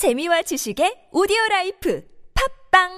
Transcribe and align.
재미와 0.00 0.40
지식의 0.40 1.12
오디오 1.12 1.36
라이프 1.50 2.02
팟빵! 2.72 2.88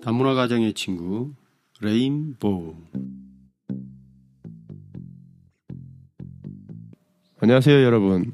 다문화 0.00 0.34
가정의 0.34 0.74
친구 0.74 1.34
레인보우. 1.80 2.76
안녕하세요 7.40 7.82
여러분. 7.82 8.32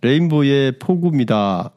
레인보우의 0.00 0.80
포구입니다 0.80 1.72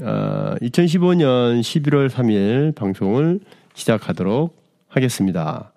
어, 0.00 0.54
2015년 0.62 1.60
11월 1.60 2.08
3일 2.08 2.74
방송을 2.74 3.40
시작하도록 3.74 4.56
하겠습니다. 4.88 5.72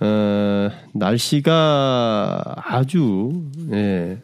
어, 0.00 0.70
날씨가 0.92 2.42
아주 2.56 3.42
예, 3.72 4.18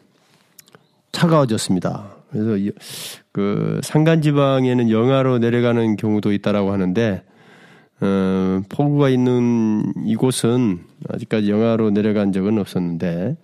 차가워졌습니다. 1.11 2.15
그래서 2.31 2.55
이, 2.55 2.71
그 3.33 3.81
산간 3.83 4.21
지방에는 4.21 4.89
영하로 4.89 5.39
내려가는 5.39 5.97
경우도 5.97 6.31
있다라고 6.31 6.71
하는데 6.71 7.23
어, 7.99 8.61
폭우가 8.69 9.09
있는 9.09 9.93
이곳은 10.05 10.79
아직까지 11.09 11.51
영하로 11.51 11.91
내려간 11.91 12.31
적은 12.31 12.57
없었는데, 12.57 13.35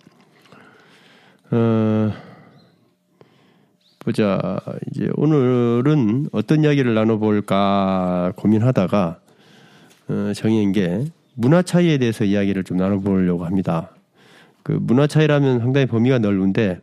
어, 1.52 2.12
보자. 4.08 4.58
이제 4.90 5.10
오늘은 5.16 6.30
어떤 6.32 6.64
이야기를 6.64 6.94
나눠볼까 6.94 8.32
고민하다가, 8.36 9.18
어, 10.08 10.32
정해인 10.34 10.72
게 10.72 11.04
문화 11.34 11.60
차이에 11.60 11.98
대해서 11.98 12.24
이야기를 12.24 12.64
좀 12.64 12.78
나눠보려고 12.78 13.44
합니다. 13.44 13.90
그 14.62 14.72
문화 14.72 15.06
차이라면 15.06 15.58
상당히 15.58 15.86
범위가 15.86 16.20
넓은데, 16.20 16.80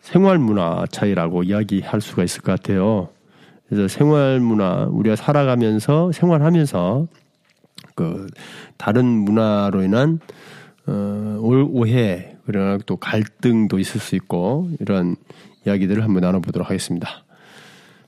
생활 0.00 0.38
문화 0.38 0.86
차이라고 0.90 1.44
이야기할 1.44 2.00
수가 2.00 2.24
있을 2.24 2.42
것 2.42 2.50
같아요. 2.50 3.10
그래서 3.68 3.86
생활 3.86 4.40
문화 4.40 4.88
우리가 4.90 5.14
살아가면서 5.14 6.10
생활하면서 6.10 7.06
그 7.94 8.26
다른 8.76 9.06
문화로 9.06 9.82
인한 9.84 10.18
어, 10.86 11.38
오해 11.40 12.34
그러나 12.44 12.78
또 12.86 12.96
갈등도 12.96 13.78
있을 13.78 14.00
수 14.00 14.16
있고 14.16 14.70
이런 14.80 15.16
이야기들을 15.66 16.02
한번 16.02 16.22
나눠보도록 16.22 16.68
하겠습니다. 16.68 17.24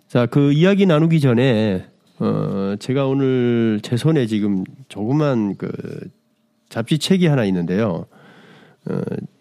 자, 0.09 0.27
그 0.27 0.53
이야기 0.53 0.87
나누기 0.87 1.21
전에 1.21 1.87
어, 2.19 2.75
제가 2.79 3.07
오늘 3.07 3.81
제 3.83 3.97
손에 3.97 4.27
지금 4.27 4.65
조그만 4.89 5.57
그 5.57 5.71
잡지 6.69 6.99
책이 6.99 7.27
하나 7.27 7.45
있는데요. 7.45 8.07
어, 8.89 9.01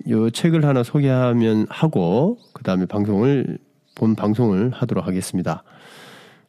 요 0.10 0.30
책을 0.30 0.66
하나 0.66 0.84
소개하면 0.84 1.68
하고 1.70 2.38
그 2.54 2.64
다음에 2.64 2.86
방송을 2.86 3.58
본 3.96 4.16
방송을 4.16 4.72
하도록 4.72 5.06
하겠습니다. 5.06 5.64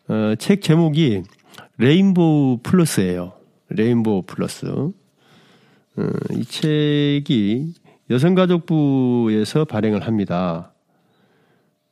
어, 0.09 0.35
책 0.39 0.63
제목이 0.63 1.23
레인보우 1.79 2.59
플러스예요. 2.63 3.33
레인보우 3.71 4.23
플러스. 4.27 4.67
어, 4.67 4.93
이 6.33 6.45
책이 6.45 7.75
여성가족부에서 8.11 9.65
발행을 9.65 10.07
합니다. 10.07 10.73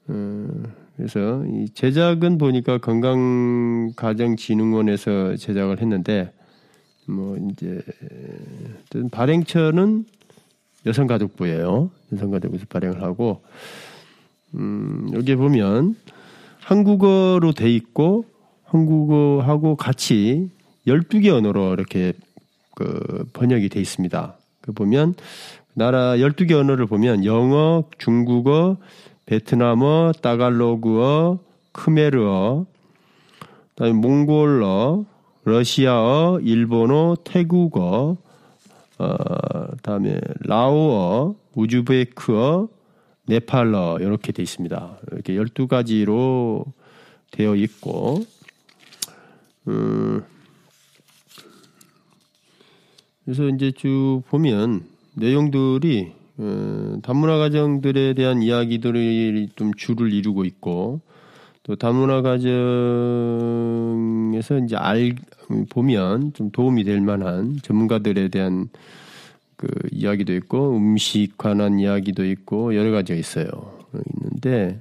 어, 0.09 0.48
그래서 0.97 1.45
이 1.47 1.69
제작은 1.75 2.39
보니까 2.39 2.78
건강가정진흥원에서 2.78 5.37
제작을 5.37 5.81
했는데 5.81 6.33
뭐 7.06 7.37
이제 7.37 7.81
발행처는 9.11 10.06
여성가족부예요. 10.86 11.91
여성가족부에서 12.12 12.67
발행을 12.69 13.03
하고 13.03 13.42
음, 14.55 15.11
여기 15.13 15.36
보면 15.36 15.96
한국어로 16.61 17.52
돼 17.52 17.70
있고 17.70 18.25
한국어하고 18.64 19.77
같이 19.77 20.51
12개 20.86 21.29
언어로 21.29 21.75
이렇게 21.75 22.14
그 22.75 23.29
번역이 23.33 23.69
돼 23.69 23.80
있습니다. 23.80 24.36
그 24.61 24.73
보면 24.73 25.14
나라 25.75 26.17
12개 26.17 26.52
언어를 26.52 26.86
보면 26.86 27.25
영어, 27.25 27.85
중국어, 27.98 28.77
베트남어, 29.28 30.12
따갈로그어, 30.22 31.39
크메르어, 31.72 32.64
그다음에 33.74 33.92
몽골어, 33.92 35.05
러시아어, 35.44 36.40
일본어, 36.40 37.14
태국어, 37.24 38.16
어, 38.98 39.06
다음에 39.83 40.18
라오어, 40.40 41.34
우즈베크어, 41.55 42.68
네팔러 43.27 43.98
이렇게 44.00 44.33
돼 44.33 44.42
있습니다. 44.42 44.98
이렇게 45.12 45.34
12가지로 45.34 46.64
되어 47.30 47.55
있고 47.55 48.24
음, 49.66 50.24
그래서 53.27 53.46
이제 53.48 53.72
쭉 53.72 54.22
보면 54.30 54.86
내용들이 55.12 56.17
음, 56.41 57.01
다문화 57.03 57.37
가정들에 57.39 58.15
대한 58.15 58.43
이야기들이 58.43 59.49
좀 59.57 59.75
줄을 59.75 60.13
이루고 60.13 60.45
있고 60.45 61.01
또 61.65 61.77
다문화 61.77 62.23
가정에서 62.23 62.49
이제 64.65 64.75
알 64.77 65.15
보면 65.69 66.33
좀 66.33 66.51
도움이 66.51 66.85
될 66.85 67.01
만한 67.03 67.59
전문가들에 67.63 68.29
대한 68.29 68.71
그 69.57 69.69
이야기도 69.93 70.33
있고 70.35 70.77
음식 70.77 71.37
관한 71.37 71.79
이야기도 71.79 72.25
있고 72.25 72.75
여러 72.75 72.91
가지가 72.91 73.19
있어요. 73.19 73.77
있는데 74.17 74.81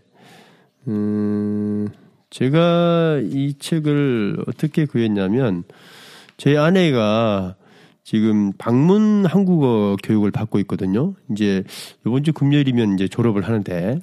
음 0.87 1.89
제가 2.29 3.19
이 3.23 3.55
책을 3.57 4.43
어떻게 4.47 4.85
구했냐면 4.85 5.65
제 6.37 6.55
아내가 6.55 7.56
지금 8.07 8.53
방문 8.57 9.25
한국어 9.25 9.97
교육을 10.01 10.31
받고 10.31 10.59
있거든요. 10.59 11.13
이제 11.29 11.65
이번 12.05 12.23
주 12.23 12.31
금요일이면 12.31 12.93
이제 12.93 13.09
졸업을 13.09 13.45
하는데 13.45 13.99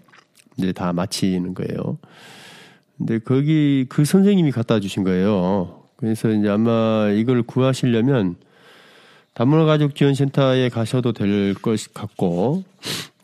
이제 0.58 0.72
다 0.72 0.92
마치는 0.92 1.54
거예요. 1.54 1.96
근데 2.98 3.18
거기 3.18 3.86
그 3.88 4.04
선생님이 4.04 4.50
갖다 4.50 4.78
주신 4.78 5.04
거예요. 5.04 5.84
그래서 5.96 6.28
이제 6.28 6.50
아마 6.50 7.08
이걸 7.14 7.42
구하시려면 7.44 8.36
다문화 9.32 9.64
가족 9.64 9.94
지원센터에 9.94 10.68
가셔도 10.68 11.12
될 11.14 11.54
것 11.54 11.94
같고 11.94 12.62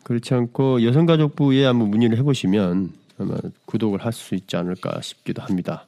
그렇지 0.01 0.33
않고 0.33 0.83
여성가족부에 0.83 1.63
한번 1.63 1.91
문의를 1.91 2.17
해보시면 2.17 2.91
아마 3.19 3.35
구독을 3.65 4.03
할 4.03 4.13
수 4.13 4.33
있지 4.33 4.57
않을까 4.57 4.99
싶기도 5.03 5.43
합니다. 5.43 5.85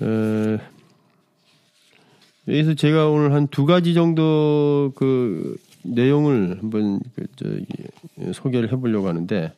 어, 0.00 0.58
여기서 2.48 2.74
제가 2.74 3.08
오늘 3.08 3.32
한 3.32 3.46
두 3.46 3.66
가지 3.66 3.94
정도 3.94 4.92
그 4.96 5.56
내용을 5.84 6.58
한번 6.60 7.00
그 7.14 7.26
저기 7.36 7.66
소개를 8.32 8.72
해보려고 8.72 9.08
하는데 9.08 9.52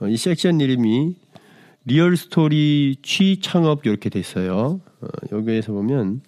어, 0.00 0.08
이 0.08 0.16
섹션 0.16 0.60
이름이 0.60 1.14
real 1.86 2.16
story 2.16 2.96
취 3.02 3.40
창업 3.40 3.86
이렇게 3.86 4.10
돼 4.10 4.18
있어요. 4.18 4.80
어, 5.00 5.06
여기에서 5.32 5.72
보면 5.72 6.20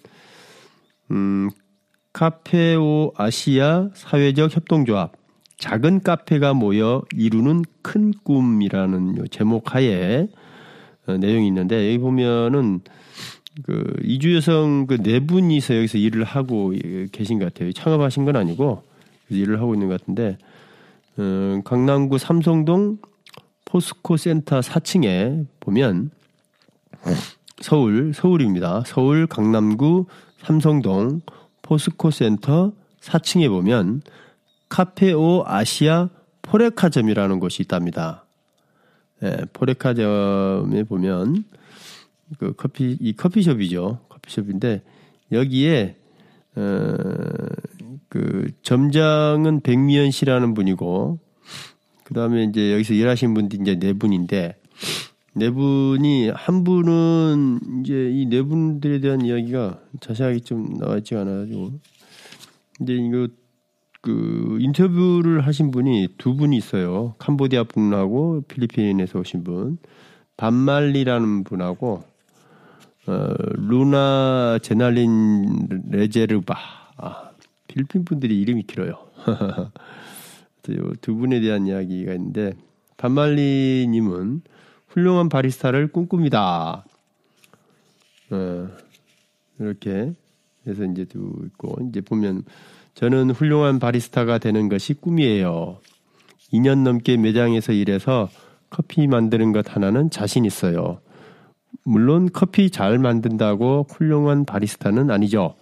음, 1.11 1.49
카페오 2.11 3.13
아시아 3.15 3.89
사회적 3.93 4.55
협동조합 4.55 5.13
작은 5.57 6.01
카페가 6.01 6.53
모여 6.53 7.03
이루는 7.15 7.63
큰 7.81 8.13
꿈이라는 8.23 9.25
제목 9.29 9.75
하에 9.75 10.27
어, 11.05 11.17
내용이 11.17 11.47
있는데 11.47 11.87
여기 11.87 11.99
보면은 11.99 12.81
그 13.61 13.95
이주 14.03 14.35
여성 14.35 14.87
그 14.87 14.97
네 14.97 15.19
분이서 15.19 15.77
여기서 15.77 15.97
일을 15.99 16.23
하고 16.23 16.73
계신 17.11 17.39
것 17.39 17.53
같아요. 17.53 17.71
창업하신 17.71 18.25
건 18.25 18.35
아니고 18.35 18.83
일을 19.29 19.59
하고 19.59 19.73
있는 19.75 19.87
것 19.89 19.99
같은데 20.01 20.37
어, 21.17 21.61
강남구 21.63 22.17
삼성동 22.17 22.97
포스코 23.65 24.17
센터 24.17 24.59
4층에 24.59 25.45
보면 25.59 26.09
서울 27.61 28.13
서울입니다. 28.13 28.83
서울 28.85 29.27
강남구 29.27 30.05
삼성동 30.43 31.21
포스코 31.61 32.11
센터 32.11 32.73
4층에 33.01 33.49
보면 33.49 34.01
카페오 34.69 35.43
아시아 35.45 36.09
포레카점이라는 36.41 37.39
곳이 37.39 37.61
있답니다. 37.61 38.25
예, 39.23 39.37
포레카점에 39.53 40.83
보면 40.83 41.45
그 42.39 42.53
커피 42.55 42.97
이 42.99 43.13
커피숍이죠. 43.13 43.99
커피숍인데 44.09 44.81
여기에 45.31 45.95
어, 46.55 46.95
그 48.09 48.51
점장은 48.61 49.61
백미연 49.61 50.11
씨라는 50.11 50.53
분이고 50.53 51.19
그다음에 52.03 52.43
이제 52.43 52.73
여기서 52.73 52.93
일하신 52.93 53.33
분들이 53.33 53.61
이제 53.61 53.75
네 53.79 53.93
분인데 53.93 54.55
네 55.35 55.49
분이 55.49 56.29
한 56.29 56.63
분은 56.63 57.81
이제 57.81 58.09
이 58.11 58.27
네 58.27 58.43
분들에 58.43 58.99
대한 58.99 59.21
이야기가 59.25 59.79
자세하게 59.99 60.39
좀 60.41 60.77
나와 60.77 60.97
있지 60.97 61.15
않아 61.15 61.31
가지고 61.31 61.71
이제 62.81 62.93
이거 62.93 63.27
그 64.01 64.57
인터뷰를 64.59 65.47
하신 65.47 65.71
분이 65.71 66.09
두 66.17 66.35
분이 66.35 66.57
있어요. 66.57 67.15
캄보디아 67.19 67.63
분하고 67.63 68.41
필리핀에서 68.47 69.19
오신 69.19 69.43
분 69.43 69.77
반말리라는 70.37 71.45
분하고 71.45 72.03
어, 73.05 73.33
루나 73.55 74.59
제날린 74.61 75.67
레제르바 75.89 76.55
아, 76.97 77.31
필리핀 77.67 78.05
분들이 78.05 78.39
이름이 78.39 78.63
길어요. 78.63 79.07
두 81.01 81.15
분에 81.15 81.41
대한 81.41 81.67
이야기가 81.67 82.13
있는데 82.13 82.53
반말리님은 82.95 84.41
훌륭한 84.87 85.27
바리스타를 85.27 85.87
꿈꿉니다. 85.87 86.85
어, 88.31 88.67
이렇게 89.59 90.13
해서 90.65 90.85
이제 90.85 91.03
두 91.03 91.33
있고 91.47 91.75
이제 91.89 91.99
보면 91.99 92.43
저는 92.95 93.31
훌륭한 93.31 93.79
바리스타가 93.79 94.37
되는 94.37 94.69
것이 94.69 94.93
꿈이에요. 94.93 95.79
2년 96.53 96.83
넘게 96.83 97.17
매장에서 97.17 97.73
일해서 97.73 98.29
커피 98.69 99.07
만드는 99.07 99.51
것 99.51 99.75
하나는 99.75 100.09
자신 100.09 100.45
있어요. 100.45 101.01
물론 101.83 102.29
커피 102.31 102.69
잘 102.69 102.97
만든다고 102.99 103.87
훌륭한 103.89 104.45
바리스타는 104.45 105.11
아니죠. 105.11 105.55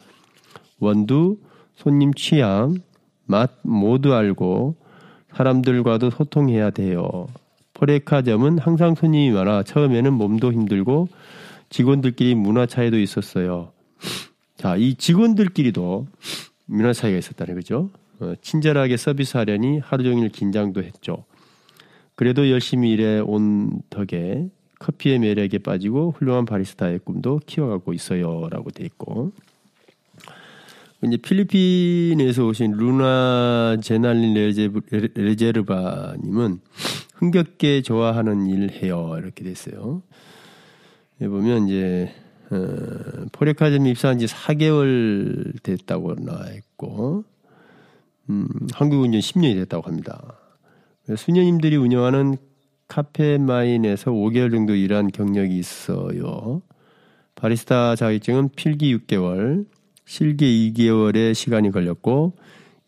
원두, 0.79 1.37
손님 1.75 2.13
취향, 2.13 2.75
맛 3.25 3.51
모두 3.63 4.13
알고 4.13 4.75
사람들과도 5.33 6.09
소통해야 6.09 6.69
돼요. 6.69 7.27
포레카점은 7.73 8.59
항상 8.59 8.95
손님이 8.95 9.31
많아 9.31 9.63
처음에는 9.63 10.13
몸도 10.13 10.51
힘들고 10.51 11.07
직원들끼리 11.69 12.35
문화 12.35 12.65
차이도 12.65 12.99
있었어요. 12.99 13.71
자, 14.57 14.75
이 14.75 14.95
직원들끼리도 14.95 16.07
문화 16.65 16.93
차이가 16.93 17.17
있었다는 17.17 17.55
거죠. 17.55 17.89
어, 18.19 18.33
친절하게 18.41 18.97
서비스하려니 18.97 19.79
하루 19.79 20.03
종일 20.03 20.29
긴장도 20.29 20.83
했죠. 20.83 21.23
그래도 22.15 22.51
열심히 22.51 22.91
일해 22.91 23.19
온 23.19 23.81
덕에 23.89 24.47
커피의 24.81 25.19
매력에 25.19 25.59
빠지고 25.59 26.15
훌륭한 26.17 26.45
바리스타의 26.45 26.99
꿈도 27.05 27.39
키워가고 27.45 27.93
있어요라고 27.93 28.71
돼 28.71 28.83
있고 28.85 29.31
이제 31.03 31.17
필리핀에서 31.17 32.45
오신 32.45 32.71
루나 32.73 33.77
제날린 33.81 34.33
레제르 35.15 35.63
바님은 35.63 36.59
흥겹게 37.15 37.83
좋아하는 37.83 38.47
일 38.47 38.71
해요 38.71 39.15
이렇게 39.17 39.43
됐어요. 39.43 40.01
보면 41.19 41.67
이제 41.67 42.11
어, 42.49 43.25
포레카점 43.31 43.85
입사한 43.85 44.17
지 44.17 44.25
4개월 44.25 45.61
됐다고 45.61 46.15
나와 46.15 46.49
있고 46.49 47.23
음, 48.29 48.47
한국 48.73 49.01
운전 49.01 49.21
10년이 49.21 49.55
됐다고 49.55 49.87
합니다. 49.87 50.37
수녀님들이 51.15 51.75
운영하는 51.77 52.37
카페마인에서 52.91 54.11
5개월 54.11 54.51
정도 54.51 54.75
일한 54.75 55.07
경력이 55.07 55.57
있어요. 55.57 56.61
바리스타 57.35 57.95
자격증은 57.95 58.49
필기 58.57 58.93
6개월, 58.97 59.65
실기 60.05 60.73
2개월의 60.75 61.33
시간이 61.33 61.71
걸렸고 61.71 62.33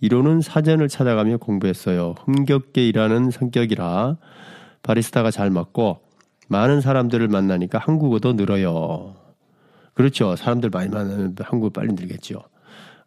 이론은 0.02 0.42
사전을 0.42 0.90
찾아가며 0.90 1.38
공부했어요. 1.38 2.16
흥겹게 2.26 2.86
일하는 2.86 3.32
성격이라 3.32 4.18
바리스타가 4.82 5.32
잘 5.32 5.50
맞고 5.50 6.02
많은 6.50 6.82
사람들을 6.82 7.26
만나니까 7.30 7.80
한국어도 7.80 8.34
늘어요. 8.34 9.16
그렇죠. 9.94 10.36
사람들 10.36 10.70
많이 10.70 10.90
만나면 10.90 11.36
한국어 11.40 11.70
빨리 11.70 11.94
늘겠죠. 11.94 12.44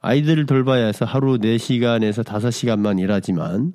아이들을 0.01 0.47
돌봐야 0.47 0.87
해서 0.87 1.05
하루 1.05 1.37
4시간에서 1.37 2.25
5시간만 2.25 2.99
일하지만 3.01 3.75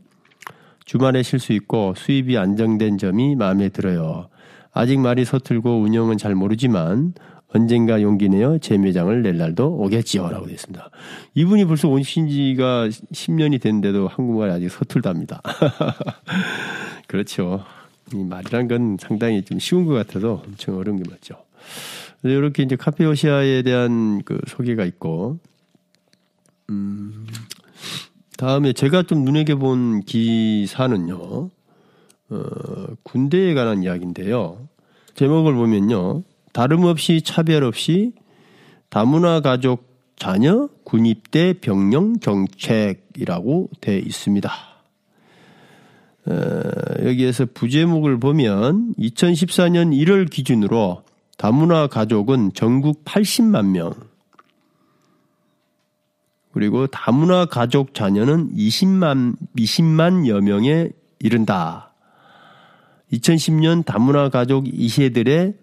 주말에 0.85 1.23
쉴 1.23 1.39
수 1.39 1.53
있고 1.53 1.93
수입이 1.95 2.37
안정된 2.37 2.97
점이 2.97 3.35
마음에 3.35 3.69
들어요. 3.69 4.29
아직 4.73 4.99
말이 4.99 5.25
서툴고 5.25 5.81
운영은 5.81 6.17
잘 6.17 6.35
모르지만 6.35 7.13
언젠가 7.53 8.01
용기 8.01 8.29
내어 8.29 8.57
제 8.59 8.77
매장을 8.77 9.21
낼 9.21 9.37
날도 9.37 9.77
오겠지요. 9.77 10.29
라고 10.29 10.45
되어 10.45 10.53
있습니다. 10.53 10.89
이분이 11.35 11.65
벌써 11.65 11.89
오신 11.89 12.29
지가 12.29 12.87
10년이 12.87 13.61
됐는데도 13.61 14.07
한국말이 14.07 14.51
아직 14.51 14.69
서툴답니다. 14.69 15.41
그렇죠. 17.07 17.63
이 18.13 18.23
말이란 18.23 18.67
건 18.67 18.97
상당히 18.99 19.43
좀 19.43 19.59
쉬운 19.59 19.85
것 19.85 19.93
같아도 19.93 20.41
엄청 20.45 20.77
어려운 20.77 21.01
게 21.01 21.09
맞죠. 21.09 21.35
이렇게 22.23 22.63
이제 22.63 22.75
카페오시아에 22.75 23.63
대한 23.63 24.21
그 24.23 24.39
소개가 24.47 24.85
있고, 24.85 25.39
음, 26.69 27.27
다음에 28.41 28.73
제가 28.73 29.03
좀 29.03 29.23
눈여겨 29.23 29.57
본 29.57 30.01
기사는요, 30.01 31.51
어, 32.31 32.43
군대에 33.03 33.53
관한 33.53 33.83
이야기인데요. 33.83 34.67
제목을 35.13 35.53
보면요. 35.53 36.23
다름없이 36.51 37.21
차별 37.21 37.63
없이 37.63 38.13
다문화 38.89 39.41
가족 39.41 39.85
자녀 40.15 40.69
군입대 40.85 41.59
병령 41.61 42.17
정책이라고 42.19 43.69
돼 43.79 43.99
있습니다. 43.99 44.51
어, 46.25 46.33
여기에서 47.05 47.45
부제목을 47.53 48.19
보면 48.19 48.95
2014년 48.97 49.95
1월 49.95 50.27
기준으로 50.31 51.03
다문화 51.37 51.85
가족은 51.85 52.53
전국 52.55 53.05
80만 53.05 53.67
명, 53.67 53.93
그리고 56.53 56.87
다문화 56.87 57.45
가족 57.45 57.93
자녀는 57.93 58.53
20만, 58.55 59.35
20만여 59.57 60.41
명에 60.41 60.89
이른다. 61.19 61.93
2010년 63.13 63.85
다문화 63.85 64.29
가족 64.29 64.65
2세들의 64.65 65.55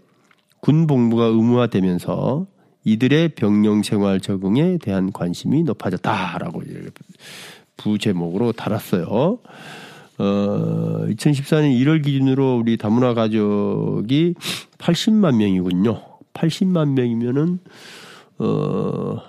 군 0.60 0.86
복무가 0.86 1.24
의무화되면서 1.26 2.46
이들의 2.84 3.30
병영 3.30 3.82
생활 3.82 4.20
적응에 4.20 4.78
대한 4.78 5.12
관심이 5.12 5.62
높아졌다라고 5.62 6.62
부제목으로 7.76 8.52
달았어요. 8.52 9.38
어, 10.18 11.06
2014년 11.08 11.80
1월 11.80 12.04
기준으로 12.04 12.56
우리 12.56 12.76
다문화 12.76 13.14
가족이 13.14 14.34
80만 14.78 15.36
명이군요. 15.36 16.02
80만 16.34 16.90
명이면은 16.90 17.60
어 18.38 19.20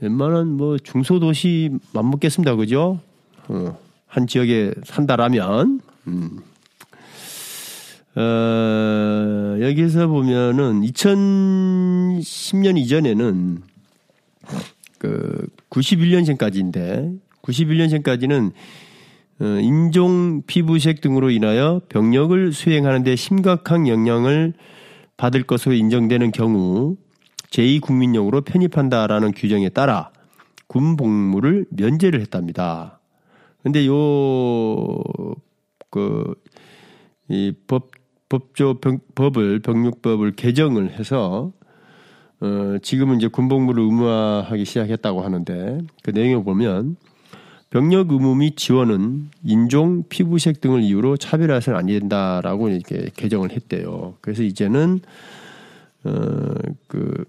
웬만한 0.00 0.56
뭐 0.56 0.78
중소도시 0.78 1.70
맞먹겠습니다. 1.92 2.56
그죠? 2.56 3.00
어, 3.48 3.78
한 4.06 4.26
지역에 4.26 4.72
산다라면 4.84 5.80
음. 6.06 6.38
어, 8.16 9.56
여기서 9.60 10.06
보면은 10.06 10.82
2010년 10.82 12.78
이전에는 12.78 13.62
그 14.98 15.46
91년생까지인데 15.70 17.18
91년생까지는 17.42 18.52
어, 19.40 19.44
인종 19.60 20.42
피부색 20.46 21.00
등으로 21.00 21.30
인하여 21.30 21.80
병력을 21.88 22.52
수행하는 22.52 23.02
데 23.02 23.16
심각한 23.16 23.88
영향을 23.88 24.52
받을 25.16 25.42
것으로 25.42 25.74
인정되는 25.74 26.30
경우 26.30 26.96
제2국민용으로 27.54 28.44
편입한다라는 28.44 29.32
규정에 29.32 29.68
따라 29.68 30.10
군 30.66 30.96
복무를 30.96 31.66
면제를 31.70 32.20
했답니다. 32.20 32.98
근데 33.62 33.86
요, 33.86 35.02
그, 35.90 36.34
이 37.28 37.52
법, 37.66 37.92
법조 38.28 38.80
병, 38.80 38.98
법을 39.14 39.60
병력법을 39.60 40.32
개정을 40.32 40.98
해서 40.98 41.52
어, 42.40 42.76
지금은 42.82 43.16
이제 43.16 43.28
군복무를 43.28 43.82
의무화하기 43.84 44.64
시작했다고 44.64 45.22
하는데 45.22 45.78
그 46.02 46.10
내용을 46.10 46.44
보면 46.44 46.96
병력 47.70 48.10
의무 48.10 48.34
및 48.34 48.56
지원은 48.56 49.30
인종, 49.44 50.04
피부색 50.08 50.60
등을 50.60 50.82
이유로 50.82 51.16
차별해서는 51.16 51.78
안 51.78 51.86
된다라고 51.86 52.68
이렇게 52.68 53.08
개정을 53.16 53.52
했대요. 53.52 54.14
그래서 54.20 54.42
이제는 54.42 55.00
어그 56.04 57.24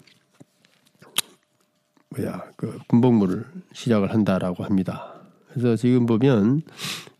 뭐야 2.15 2.43
그 2.55 2.79
군복무를 2.87 3.43
시작을 3.73 4.13
한다라고 4.13 4.63
합니다. 4.63 5.15
그래서 5.49 5.75
지금 5.75 6.05
보면 6.05 6.61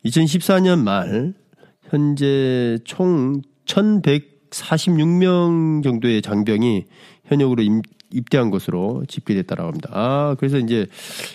2014년 0.05 0.83
말 0.83 1.33
현재 1.89 2.77
총 2.83 3.41
1,146명 3.65 5.83
정도의 5.83 6.21
장병이 6.21 6.85
현역으로 7.25 7.63
임, 7.63 7.81
입대한 8.11 8.49
것으로 8.49 9.03
집계됐다라고 9.07 9.67
합니다. 9.67 9.89
아, 9.93 10.35
그래서 10.39 10.57
이제 10.57 10.87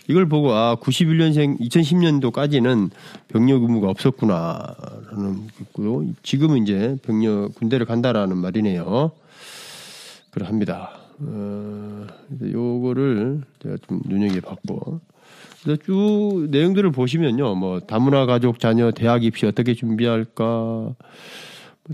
이걸 0.08 0.28
보고 0.28 0.52
아, 0.52 0.76
91년생 0.76 1.60
2010년도까지는 1.60 2.90
병력 3.28 3.62
의무가 3.62 3.90
없었구나라는 3.90 5.48
거고 5.74 6.06
지금은 6.22 6.62
이제 6.62 6.96
병력 7.02 7.54
군대를 7.56 7.84
간다라는 7.86 8.36
말이네요. 8.36 9.10
그러합니다. 10.30 10.99
어, 11.20 12.06
요거를 12.42 13.42
제가 13.62 13.76
좀 13.86 14.00
눈여겨봤고. 14.06 15.00
그래서 15.62 15.82
쭉 15.82 16.46
내용들을 16.50 16.90
보시면요, 16.92 17.54
뭐 17.54 17.80
다문화 17.80 18.26
가족 18.26 18.58
자녀 18.58 18.90
대학 18.90 19.24
입시 19.24 19.46
어떻게 19.46 19.74
준비할까, 19.74 20.44
뭐 20.44 20.96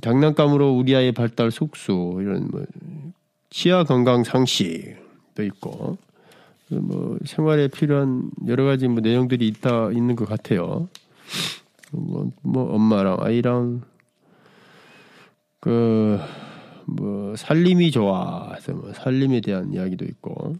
장난감으로 0.01 0.73
우리 0.73 0.95
아이의 0.95 1.13
발달 1.13 1.51
속수 1.51 2.19
이런 2.21 2.49
뭐 2.51 2.65
치아 3.51 3.85
건강 3.85 4.25
상식도 4.25 5.43
있고. 5.43 5.99
뭐 6.69 7.17
생활에 7.25 7.69
필요한 7.69 8.29
여러 8.49 8.65
가지 8.65 8.89
뭐 8.89 9.01
내용들이 9.01 9.47
있다 9.47 9.93
있는 9.93 10.17
것 10.17 10.29
같아요. 10.29 10.89
뭐, 11.93 12.33
뭐 12.43 12.75
엄마랑 12.75 13.19
아이랑 13.21 13.83
그 15.61 16.19
뭐 16.87 17.35
살림이 17.37 17.91
좋아. 17.91 18.57
뭐 18.71 18.93
살림에 18.93 19.41
대한 19.41 19.73
이야기도 19.73 20.05
있고. 20.05 20.55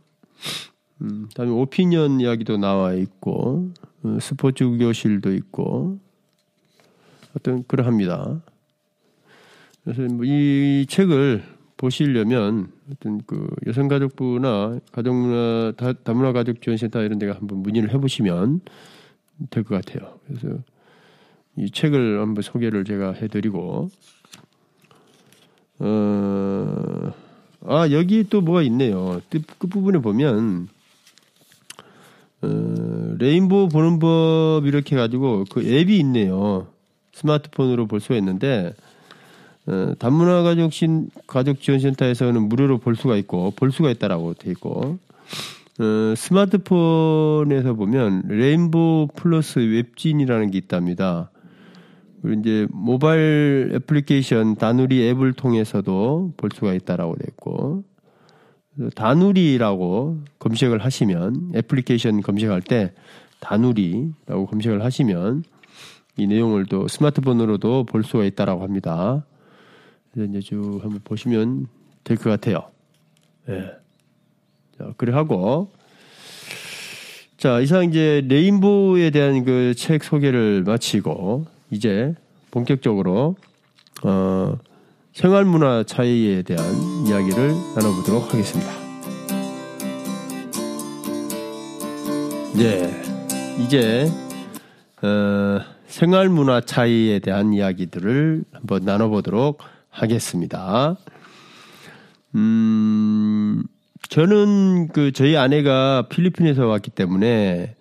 음, 1.03 1.29
다음에 1.35 1.51
오피니언 1.51 2.21
이야기도 2.21 2.57
나와 2.59 2.95
있고. 2.95 3.71
어, 4.03 4.19
스포츠 4.21 4.65
교실도 4.65 5.33
있고. 5.35 5.99
어떤 7.37 7.65
그러합니다. 7.67 8.41
그래서 9.85 10.03
뭐 10.03 10.25
이 10.25 10.87
책을 10.89 11.45
보시려면 11.77 12.73
어떤 12.91 13.21
그 13.27 13.47
여성가족부나 13.67 14.81
가족문화 14.93 15.73
다, 15.77 15.93
문화 16.15 16.33
가족 16.33 16.63
지원센터 16.63 17.03
이런 17.03 17.19
데가 17.19 17.35
한번 17.35 17.59
문의를 17.59 17.93
해보시면 17.93 18.61
될 19.51 19.63
것 19.63 19.85
같아요. 19.85 20.19
그래서 20.27 20.59
이 21.57 21.71
책을 21.71 22.21
한번 22.21 22.43
소개를 22.43 22.85
제가 22.85 23.13
해드리고 23.13 23.91
어, 25.79 27.13
아 27.67 27.91
여기 27.91 28.25
또 28.25 28.41
뭐가 28.41 28.63
있네요. 28.63 29.21
끝 29.31 29.69
부분에 29.69 29.99
보면 29.99 30.69
어, 32.43 33.15
레인보우 33.19 33.69
보는 33.69 33.99
법 33.99 34.67
이렇게 34.67 34.97
가지고 34.97 35.45
그 35.51 35.63
앱이 35.63 35.99
있네요. 36.01 36.67
스마트폰으로 37.13 37.87
볼 37.87 38.01
수가 38.01 38.17
있는데 38.17 38.75
어, 39.67 39.93
다문화 39.99 40.43
가족 40.43 40.73
신 40.73 41.11
가족 41.27 41.61
지원센터에서는 41.61 42.49
무료로 42.49 42.79
볼 42.79 42.95
수가 42.95 43.17
있고 43.17 43.53
볼 43.57 43.73
수가 43.73 43.91
있다라고 43.91 44.35
돼 44.35 44.51
있고 44.53 44.99
어, 45.79 46.15
스마트폰에서 46.17 47.75
보면 47.75 48.23
레인보우 48.29 49.09
플러스 49.17 49.59
웹진이라는 49.59 50.51
게 50.51 50.59
있답니다. 50.59 51.31
그리고 52.27 52.41
이제 52.41 52.67
모바일 52.73 53.71
애플리케이션 53.75 54.57
다누리 54.57 55.09
앱을 55.11 55.35
통해서도 55.35 56.35
볼 56.37 56.51
수가 56.53 56.75
있다라고 56.75 57.15
돼 57.17 57.25
있고 57.29 57.85
다누리라고 58.97 60.19
검색을 60.41 60.85
하시면 60.85 61.53
애플리케이션 61.55 62.21
검색할 62.23 62.63
때 62.63 62.93
다누리라고 63.39 64.47
검색을 64.47 64.83
하시면 64.83 65.45
이 66.17 66.27
내용을 66.27 66.67
또 66.67 66.89
스마트폰으로도 66.89 67.85
볼 67.85 68.03
수가 68.03 68.25
있다라고 68.25 68.63
합니다. 68.65 69.25
이제 70.17 70.41
쭉 70.41 70.81
한번 70.83 71.01
보시면 71.05 71.69
될 72.03 72.17
것 72.17 72.31
같아요. 72.31 72.71
예. 73.49 73.71
자, 74.77 74.93
그래 74.97 75.13
하고 75.13 75.71
자 77.37 77.61
이상 77.61 77.85
이제 77.85 78.25
레인보우에 78.27 79.11
대한 79.11 79.45
그 79.45 79.75
책 79.77 80.03
소개를 80.03 80.65
마치고 80.65 81.55
이제 81.71 82.15
본격적으로 82.51 83.37
어. 84.03 84.59
생활 85.17 85.47
문화 85.47 85.83
차이에 85.83 86.43
대한 86.43 86.67
이야기를 87.07 87.55
나눠보도록 87.75 88.35
하겠습니다. 88.35 88.71
네, 92.55 93.03
이제 93.59 94.07
어, 95.01 95.61
생활 95.87 96.29
문화 96.29 96.61
차이에 96.61 97.21
대한 97.21 97.55
이야기들을 97.55 98.45
한번 98.53 98.85
나눠보도록 98.85 99.63
하겠습니다. 99.89 100.99
음, 102.35 103.63
저는 104.11 104.89
그 104.89 105.13
저희 105.13 105.39
아내가 105.39 106.09
필리핀에서 106.11 106.67
왔기 106.67 106.91
때문에 106.91 107.75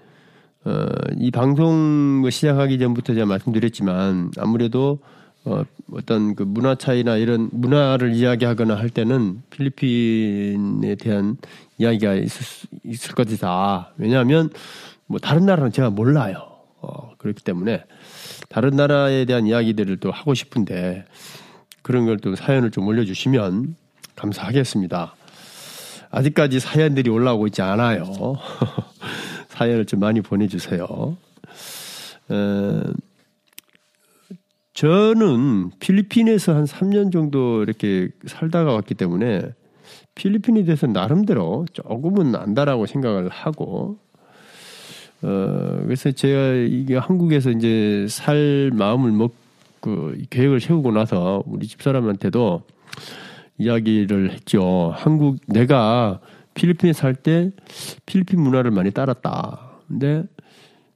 어, 0.65 0.87
이 1.17 1.31
방송 1.31 2.27
시작하기 2.29 2.79
전부터 2.79 3.13
제가 3.13 3.25
말씀드렸지만 3.27 4.31
아무래도 4.37 4.99
어, 5.43 5.63
어떤 5.91 6.35
그 6.35 6.41
문화 6.41 6.73
차이나 6.75 7.17
이런 7.17 7.49
문화를 7.51 8.15
이야기하거나 8.15 8.75
할 8.75 8.89
때는 8.89 9.43
필리핀에 9.51 10.95
대한 10.95 11.37
이야기가 11.77 12.15
있을, 12.15 12.69
있을 12.83 13.13
것이다. 13.13 13.93
왜냐하면 13.97 14.49
뭐 15.05 15.19
다른 15.19 15.45
나라는 15.45 15.71
제가 15.71 15.91
몰라요. 15.91 16.47
어, 16.81 17.11
그렇기 17.19 17.43
때문에 17.43 17.83
다른 18.49 18.71
나라에 18.71 19.25
대한 19.25 19.45
이야기들을 19.45 19.97
또 19.97 20.11
하고 20.11 20.33
싶은데 20.33 21.05
그런 21.83 22.05
걸 22.05 22.17
또 22.17 22.35
사연을 22.35 22.71
좀 22.71 22.87
올려주시면 22.87 23.75
감사하겠습니다. 24.15 25.13
아직까지 26.09 26.59
사연들이 26.59 27.09
올라오고 27.11 27.45
있지 27.47 27.61
않아요. 27.61 28.05
사연을 29.55 29.85
좀 29.85 30.01
많이 30.01 30.21
보내주세요. 30.21 30.83
어, 30.83 31.17
저는 34.73 35.71
필리핀에서 35.79 36.53
한 36.53 36.65
3년 36.65 37.13
정도 37.13 37.63
이렇게 37.63 38.09
살다가 38.25 38.73
왔기 38.73 38.95
때문에 38.95 39.41
필리핀에 40.15 40.65
대해서 40.65 40.87
나름대로 40.87 41.65
조금은 41.71 42.35
안다라고 42.35 42.85
생각을 42.85 43.29
하고 43.29 43.97
어 45.21 45.79
그래서 45.83 46.11
제가 46.11 46.53
이게 46.67 46.97
한국에서 46.97 47.51
이제 47.51 48.05
살 48.09 48.71
마음을 48.73 49.11
먹고 49.11 50.11
계획을 50.29 50.59
세우고 50.59 50.91
나서 50.91 51.43
우리 51.45 51.67
집사람한테도 51.67 52.63
이야기를 53.57 54.31
했죠. 54.31 54.91
한국 54.95 55.37
내가 55.47 56.19
필리핀에 56.55 56.93
살 56.93 57.13
때 57.13 57.51
필리핀 58.05 58.41
문화를 58.41 58.71
많이 58.71 58.91
따랐다. 58.91 59.71
근데 59.87 60.23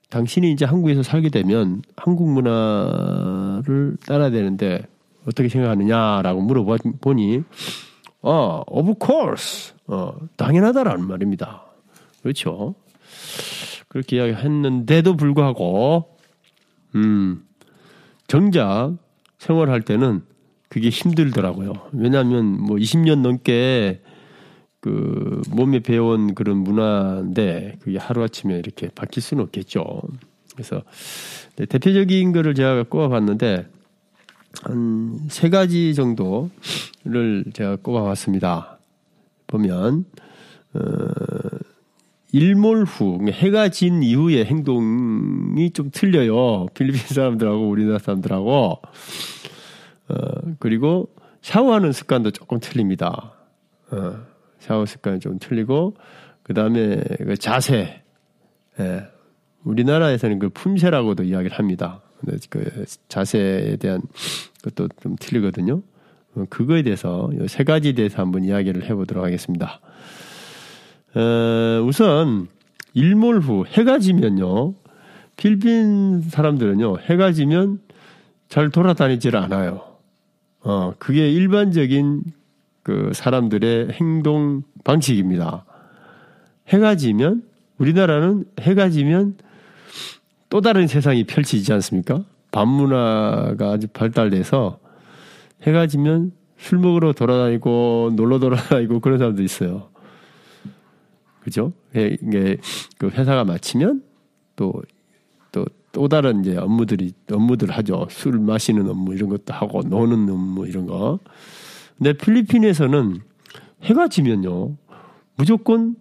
당신이 0.10 0.52
이제 0.52 0.66
한국에서 0.66 1.04
살게 1.04 1.30
되면 1.30 1.84
한국 1.96 2.28
문화를 2.32 3.98
따라야 4.08 4.32
되는데 4.32 4.82
어떻게 5.28 5.48
생각하느냐라고 5.50 6.42
물어보니 6.42 7.44
어, 8.22 8.64
of 8.68 8.94
course. 9.04 9.74
어, 9.88 10.16
당연하다라는 10.38 11.08
말입니다. 11.08 11.64
그렇죠. 12.24 12.76
그렇게 13.88 14.18
이야기했는데도 14.18 15.16
불구하고 15.16 16.18
음, 16.96 17.44
정작 18.28 18.94
생활할 19.38 19.82
때는 19.82 20.22
그게 20.70 20.90
힘들더라고요. 20.90 21.74
왜냐하면 21.94 22.46
뭐 22.60 22.78
20년 22.78 23.22
넘게 23.22 24.02
그 24.82 25.42
몸에 25.52 25.80
배운 25.80 26.34
그런 26.36 26.58
문화인데 26.58 27.78
그게 27.82 27.98
하루아침에 27.98 28.58
이렇게 28.58 28.90
바뀔 28.90 29.22
수는 29.22 29.44
없겠죠. 29.44 30.02
그래서 30.54 30.84
네, 31.56 31.66
대표적인 31.66 32.32
거를 32.32 32.56
제가 32.56 32.84
꼽아봤는데 32.84 33.68
한 34.64 35.28
세 35.30 35.50
가지 35.50 35.94
정도를 35.94 37.46
제가 37.54 37.78
꼽아봤습니다. 37.78 38.80
보면 39.48 40.06
어, 40.74 40.80
일몰 42.32 42.84
후 42.84 43.20
해가 43.30 43.70
진 43.70 44.04
이후의 44.04 44.46
행동이 44.46 45.72
좀 45.72 45.90
틀려요. 45.92 46.68
필리핀 46.74 47.00
사람들하고 47.00 47.70
우리나라 47.70 48.00
사람들하고 48.00 48.82
어, 50.10 50.16
그리고 50.60 51.10
샤워하는 51.42 51.92
습관도 51.92 52.32
조금 52.32 52.60
틀립니다. 52.60 53.34
어, 53.92 54.20
샤워 54.60 54.86
습관이 54.86 55.20
좀 55.20 55.40
틀리고 55.40 55.96
그 56.44 56.54
다음에 56.54 57.02
그 57.20 57.38
자세. 57.38 58.02
예. 58.80 59.04
우리나라에서는 59.64 60.40
그 60.40 60.50
품새라고도 60.50 61.24
이야기를 61.24 61.58
합니다. 61.58 62.02
근데 62.20 62.38
그 62.50 62.86
자세에 63.08 63.78
대한 63.78 64.02
것도 64.64 64.90
좀 65.02 65.16
틀리거든요. 65.20 65.82
어, 66.36 66.46
그거에 66.50 66.84
대해서 66.84 67.30
세 67.48 67.64
가지에 67.64 67.94
대해서 67.94 68.22
한번 68.22 68.44
이야기를 68.44 68.84
해보도록 68.90 69.24
하겠습니다. 69.24 69.80
어, 71.16 71.84
우선 71.86 72.48
일몰 72.94 73.40
후 73.40 73.66
해가 73.68 74.00
지면요. 74.00 74.76
필리핀 75.38 76.22
사람들은요 76.22 77.00
해가 77.00 77.32
지면 77.32 77.80
잘 78.48 78.70
돌아다니질 78.70 79.36
않아요. 79.38 79.82
어, 80.62 80.94
그게 81.00 81.32
일반적인 81.32 82.24
그 82.90 83.12
사람들의 83.14 83.90
행동 83.92 84.64
방식입니다. 84.84 85.64
해가 86.70 86.96
지면 86.96 87.44
우리나라는 87.78 88.46
해가 88.60 88.90
지면 88.90 89.38
또 90.50 90.60
다른 90.60 90.88
세상이 90.88 91.26
펼치지 91.26 91.72
않습니까? 91.74 92.24
밤문화가 92.50 93.70
아주 93.70 93.86
발달돼서 93.94 94.80
해가 95.62 95.86
지면 95.86 96.32
술 96.58 96.80
먹으러 96.80 97.14
돌아다니고 97.14 98.14
놀러 98.16 98.40
돌아다니고 98.40 99.02
그런 99.02 99.20
사람도 99.20 99.44
있어요. 99.44 99.90
그죠? 101.42 101.74
이게 101.94 102.58
그 102.98 103.10
회사가 103.10 103.44
마치면 103.44 104.02
또 104.56 104.82
또 105.52 105.66
또 105.92 106.08
다른 106.08 106.42
이제 106.42 106.56
업무들이 106.58 107.14
업무들 107.32 107.72
하죠. 107.72 108.08
술 108.10 108.40
마시는 108.40 108.88
업무 108.90 109.14
이런 109.14 109.30
것도 109.30 109.54
하고 109.54 109.82
노는 109.82 110.30
업무 110.30 110.68
이런 110.68 110.86
거. 110.86 111.20
근데 112.00 112.14
필리핀에서는 112.14 113.20
해가 113.84 114.08
지면요 114.08 114.76
무조건 115.36 115.96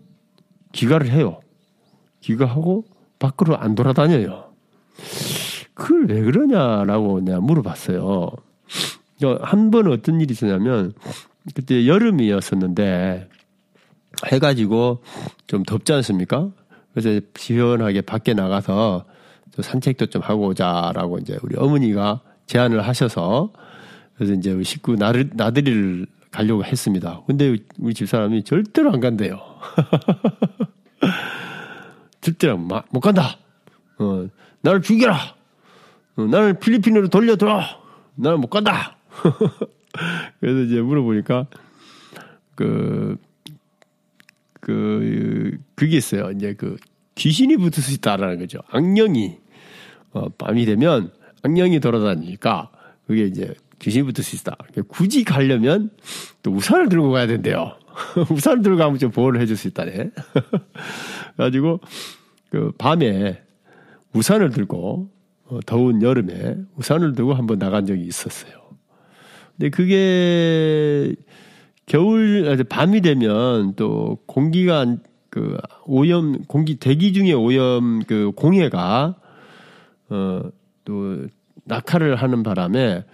귀가를 0.73 1.11
해요. 1.11 1.41
귀가하고 2.23 2.85
밖으로 3.19 3.57
안 3.59 3.75
돌아다녀요. 3.75 4.53
그걸 5.75 6.07
왜 6.07 6.23
그러냐라고 6.23 7.21
내가 7.21 7.41
물어봤어요. 7.41 8.31
한 9.41 9.71
번 9.71 9.89
어떤 9.89 10.21
일이 10.21 10.33
있었냐면 10.33 10.93
그때 11.55 11.87
여름이었었는데 11.87 13.29
해가지고 14.27 15.03
좀 15.47 15.63
덥지 15.65 15.93
않습니까? 15.95 16.51
그래서 16.93 17.21
시원하게 17.37 18.03
밖에 18.03 18.35
나가서 18.35 19.05
산책도 19.61 20.07
좀 20.07 20.23
하고 20.23 20.47
오자라고 20.49 21.19
이제 21.19 21.39
우리 21.43 21.57
어머니가 21.57 22.21
제안을 22.47 22.87
하셔서 22.87 23.53
그래서 24.19 24.35
이제 24.35 24.61
식구 24.65 24.97
나들, 24.97 25.31
나들이를 25.33 26.07
가려고 26.33 26.65
했습니다. 26.65 27.23
근데 27.27 27.57
우리 27.79 27.95
집 27.95 28.09
사람이 28.09 28.43
절대로 28.43 28.93
안 28.93 28.99
간대요. 29.01 29.41
절대로 32.21 32.59
못 32.59 33.01
간다. 33.01 33.39
어, 33.99 34.29
나를 34.61 34.83
죽여라. 34.83 35.17
어, 36.17 36.23
나를 36.23 36.55
필리핀으로 36.55 37.09
돌려들어. 37.09 37.63
나는 38.17 38.41
못 38.41 38.49
간다. 38.49 38.97
그래서 40.41 40.61
이제 40.63 40.81
물어보니까 40.81 41.47
그, 42.57 43.17
그, 44.61 45.59
그게 45.77 45.97
있어요. 45.97 46.33
이제 46.33 46.55
그 46.55 46.77
귀신이 47.15 47.57
붙을 47.57 47.75
수 47.75 47.95
있다라는 47.95 48.41
거죠. 48.41 48.59
악령이, 48.69 49.39
어, 50.11 50.29
밤이 50.31 50.67
되면 50.67 51.13
악령이 51.43 51.79
돌아다니니까 51.79 52.71
그게 53.07 53.25
이제 53.25 53.55
귀신이 53.79 54.05
붙을 54.05 54.25
수 54.25 54.37
있다. 54.37 54.57
굳이 54.89 55.25
가려면 55.25 55.91
또 56.43 56.51
우산을 56.53 56.89
들고 56.89 57.11
가야 57.11 57.27
된대요. 57.27 57.77
우산을 58.31 58.63
들고 58.63 58.79
가면 58.79 58.99
좀 58.99 59.11
보호를 59.11 59.41
해줄 59.41 59.57
수 59.57 59.69
있다네. 59.69 60.11
그래가지고 61.37 61.81
그 62.51 62.73
밤에 62.79 63.43
우산을 64.15 64.51
들고 64.51 65.11
어, 65.45 65.61
더운 65.67 66.03
여름에 66.03 66.57
우산을 66.77 67.15
들고 67.15 67.35
한번 67.35 67.59
나간 67.59 67.87
적이 67.87 68.05
있었어요. 68.05 68.53
근데 69.57 69.71
그게 69.71 71.15
겨울 71.87 72.65
밤이 72.69 73.01
되면 73.01 73.75
또 73.77 74.19
공기가 74.27 74.87
그 75.31 75.57
오염 75.85 76.45
공기 76.45 76.77
대기 76.77 77.13
중에 77.13 77.33
오염 77.33 78.03
그 78.05 78.33
공해가 78.35 79.17
어 80.11 80.51
또 80.89 81.27
낙하를 81.65 82.17
하는 82.17 82.43
바람에 82.43 83.05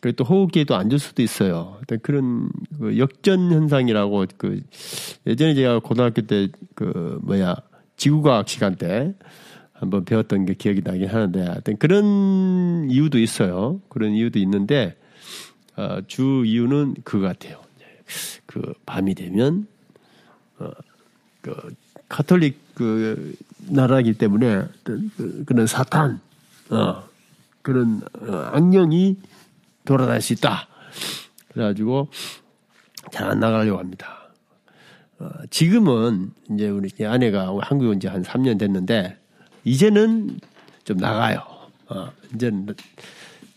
그리고 0.00 0.16
또 0.16 0.24
호흡기에도 0.24 0.76
안 0.76 0.88
좋을 0.88 0.98
수도 0.98 1.22
있어요. 1.22 1.78
그런 2.02 2.48
그 2.78 2.98
역전 2.98 3.52
현상이라고 3.52 4.26
그 4.38 4.62
예전에 5.26 5.54
제가 5.54 5.80
고등학교 5.80 6.22
때 6.22 6.48
그 6.80 7.20
뭐야 7.22 7.56
지구과학 7.96 8.48
시간 8.48 8.74
때 8.74 9.14
한번 9.74 10.06
배웠던 10.06 10.46
게 10.46 10.54
기억이 10.54 10.80
나긴 10.82 11.08
하는데 11.08 11.42
하여튼 11.42 11.76
그런 11.76 12.88
이유도 12.90 13.18
있어요. 13.18 13.82
그런 13.90 14.12
이유도 14.12 14.38
있는데 14.38 14.96
어, 15.76 16.00
주 16.06 16.42
이유는 16.46 16.96
그거 17.04 17.26
같아요. 17.26 17.60
그 18.46 18.72
밤이 18.86 19.14
되면 19.14 19.66
어, 20.58 20.70
그 21.42 21.74
카톨릭 22.08 22.58
그 22.74 23.34
나라이기 23.68 24.14
때문에 24.14 24.64
그, 24.82 25.44
그런 25.44 25.66
사탄 25.66 26.18
어, 26.70 27.04
그런 27.60 28.00
어, 28.22 28.50
악령이 28.54 29.18
돌아다닐 29.90 30.20
수 30.20 30.32
있다. 30.32 30.68
그래가지고 31.52 32.08
잘 33.12 33.28
안 33.28 33.40
나가려고 33.40 33.78
합니다. 33.80 34.30
어, 35.18 35.28
지금은 35.50 36.30
이제 36.50 36.68
우리 36.68 36.90
아내가 37.04 37.48
한국에 37.60 37.88
온 37.90 37.98
지 37.98 38.06
한 38.08 38.22
3년 38.22 38.58
됐는데 38.58 39.16
이제는 39.64 40.38
좀 40.84 40.96
나가요. 40.98 41.42
어, 41.88 42.10
이제는 42.34 42.66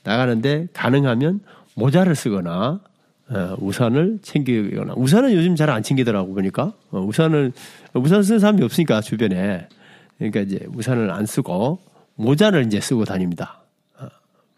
나가는데 0.03 0.67
가능하면 0.73 1.41
모자를 1.75 2.15
쓰거나 2.15 2.81
어, 3.29 3.55
우산을 3.59 4.19
챙기거나 4.21 4.93
우산은 4.97 5.33
요즘 5.33 5.55
잘 5.55 5.69
안 5.69 5.83
챙기더라고 5.83 6.33
보니까 6.33 6.73
어, 6.91 6.99
우산을 6.99 7.53
우산 7.93 8.23
쓰는 8.23 8.39
사람이 8.39 8.63
없으니까 8.63 9.01
주변에 9.01 9.69
그러니까 10.17 10.41
이제 10.41 10.65
우산을 10.73 11.11
안 11.11 11.25
쓰고 11.25 11.79
모자를 12.15 12.65
이제 12.65 12.79
쓰고 12.81 13.05
다닙니다. 13.05 13.61
어, 13.99 14.07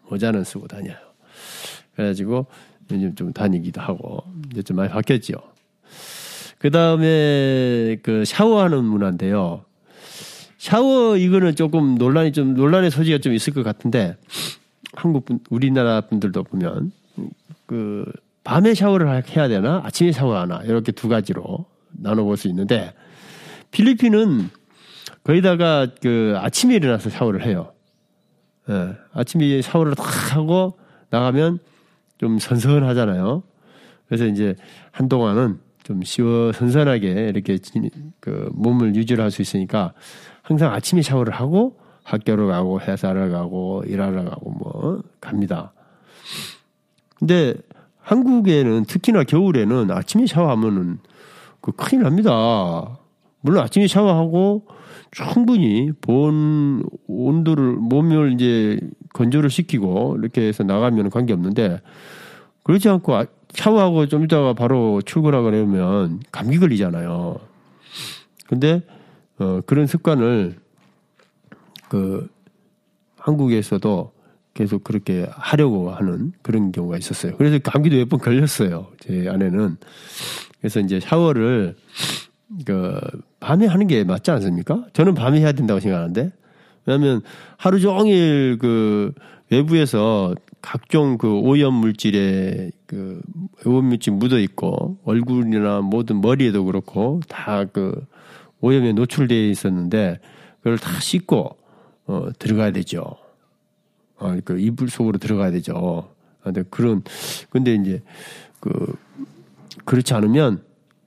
모자는 0.08 0.42
쓰고 0.44 0.66
다녀요. 0.68 0.96
그래가지고 1.96 2.46
요즘 2.90 3.14
좀 3.14 3.32
다니기도 3.32 3.80
하고 3.80 4.22
이제 4.52 4.62
좀 4.62 4.76
많이 4.76 4.90
바뀌었죠. 4.90 5.34
그 6.58 6.70
다음에 6.70 7.96
그 8.02 8.24
샤워하는 8.24 8.84
문화인데요. 8.84 9.64
샤워 10.58 11.16
이거는 11.16 11.54
조금 11.54 11.96
논란이 11.96 12.32
좀 12.32 12.54
논란의 12.54 12.90
소지가 12.90 13.18
좀 13.18 13.32
있을 13.32 13.52
것 13.52 13.62
같은데 13.62 14.16
한국 14.94 15.24
분 15.24 15.40
우리나라 15.50 16.00
분들도 16.00 16.44
보면 16.44 16.92
그 17.66 18.04
밤에 18.44 18.74
샤워를 18.74 19.24
해야 19.28 19.48
되나 19.48 19.82
아침에 19.84 20.12
샤워하나 20.12 20.62
이렇게 20.64 20.92
두 20.92 21.08
가지로 21.08 21.66
나눠볼 21.90 22.36
수 22.36 22.48
있는데 22.48 22.94
필리핀은 23.70 24.50
거기다가 25.24 25.88
그 26.00 26.34
아침에 26.36 26.76
일어나서 26.76 27.10
샤워를 27.10 27.44
해요. 27.44 27.72
예, 28.68 28.94
아침에 29.12 29.60
샤워를 29.62 29.94
딱 29.94 30.34
하고 30.34 30.78
나가면 31.10 31.58
좀 32.18 32.38
선선하잖아요. 32.38 33.42
그래서 34.06 34.26
이제 34.26 34.54
한동안은 34.92 35.58
좀 35.82 36.02
시원 36.02 36.52
선선하게 36.52 37.28
이렇게 37.28 37.58
그 38.20 38.50
몸을 38.54 38.94
유지를 38.94 39.22
할 39.22 39.30
수 39.30 39.42
있으니까 39.42 39.92
항상 40.42 40.72
아침에 40.72 41.02
샤워를 41.02 41.32
하고 41.32 41.78
학교를 42.04 42.46
가고 42.46 42.80
회사를 42.80 43.30
가고 43.30 43.82
일하러 43.86 44.24
가고 44.24 44.50
뭐 44.50 45.02
갑니다. 45.20 45.72
근데 47.18 47.54
한국에는 48.00 48.84
특히나 48.84 49.24
겨울에는 49.24 49.90
아침에 49.90 50.26
샤워하면은 50.26 50.98
그 51.60 51.72
큰일 51.72 52.04
납니다. 52.04 52.98
물론 53.40 53.64
아침에 53.64 53.88
샤워하고 53.88 54.66
충분히 55.10 55.90
본 56.00 56.84
온도를 57.06 57.72
몸을 57.74 58.32
이제 58.34 58.78
건조를 59.16 59.48
시키고 59.50 60.16
이렇게 60.20 60.42
해서 60.42 60.62
나가면 60.62 61.10
관계 61.10 61.32
없는데 61.32 61.80
그렇지 62.62 62.88
않고 62.88 63.14
아, 63.16 63.26
샤워하고 63.54 64.06
좀 64.06 64.24
이따가 64.24 64.52
바로 64.52 65.00
출근하거나 65.02 65.56
이러면 65.56 66.20
감기 66.30 66.58
걸리잖아요. 66.58 67.38
근데 68.48 68.82
어 69.38 69.60
그런 69.66 69.86
습관을 69.86 70.56
그 71.88 72.28
한국에서도 73.18 74.12
계속 74.54 74.84
그렇게 74.84 75.26
하려고 75.30 75.90
하는 75.90 76.32
그런 76.42 76.72
경우가 76.72 76.96
있었어요. 76.98 77.36
그래서 77.36 77.58
감기도 77.58 77.96
몇 77.96 78.08
번 78.08 78.20
걸렸어요. 78.20 78.88
제 79.00 79.28
아내는. 79.28 79.76
그래서 80.58 80.80
이제 80.80 81.00
샤워를 81.00 81.76
그 82.64 82.98
밤에 83.40 83.66
하는 83.66 83.86
게 83.86 84.04
맞지 84.04 84.30
않습니까? 84.30 84.86
저는 84.92 85.14
밤에 85.14 85.40
해야 85.40 85.52
된다고 85.52 85.80
생각하는데 85.80 86.32
왜냐하면 86.86 87.22
하루 87.56 87.80
종일 87.80 88.58
그 88.58 89.12
외부에서 89.50 90.34
각종 90.62 91.18
그 91.18 91.32
오염 91.32 91.74
물질에 91.74 92.70
그 92.86 93.20
오염 93.64 93.86
물질 93.86 94.14
묻어 94.14 94.38
있고 94.38 94.98
얼굴이나 95.04 95.80
모든 95.82 96.20
머리에도 96.20 96.64
그렇고 96.64 97.20
다 97.28 97.66
그 97.72 98.06
오염에 98.60 98.92
노출되어 98.92 99.48
있었는데 99.48 100.20
그걸 100.58 100.78
다 100.78 100.98
씻고 101.00 101.56
어 102.06 102.28
들어가야 102.38 102.72
되죠. 102.72 103.16
어, 104.18 104.36
그 104.44 104.58
이불 104.58 104.88
속으로 104.88 105.18
들어가야 105.18 105.50
되죠. 105.50 106.10
근데 106.42 106.62
그런 106.70 107.02
근데 107.50 107.74
이제 107.74 108.02
그 108.60 108.94
그렇지 109.84 110.14
않으면 110.14 110.62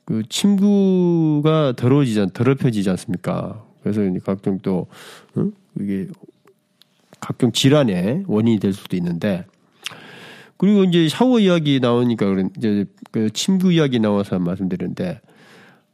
그 0.05 0.23
침구가 0.27 1.73
더러워지지 1.75 2.27
더럽혀지지 2.33 2.89
않습니까? 2.91 3.63
그래서 3.81 4.01
각종 4.23 4.59
또 4.59 4.87
어? 5.35 5.49
이게 5.79 6.07
각종 7.19 7.51
질환의 7.51 8.23
원인이 8.27 8.59
될 8.59 8.73
수도 8.73 8.95
있는데 8.95 9.45
그리고 10.57 10.83
이제 10.83 11.07
샤워 11.09 11.39
이야기 11.39 11.79
나오니까 11.79 12.25
이제 12.57 12.85
그 13.11 13.29
침구 13.29 13.71
이야기 13.73 13.99
나와서 13.99 14.39
말씀드렸는데 14.39 15.21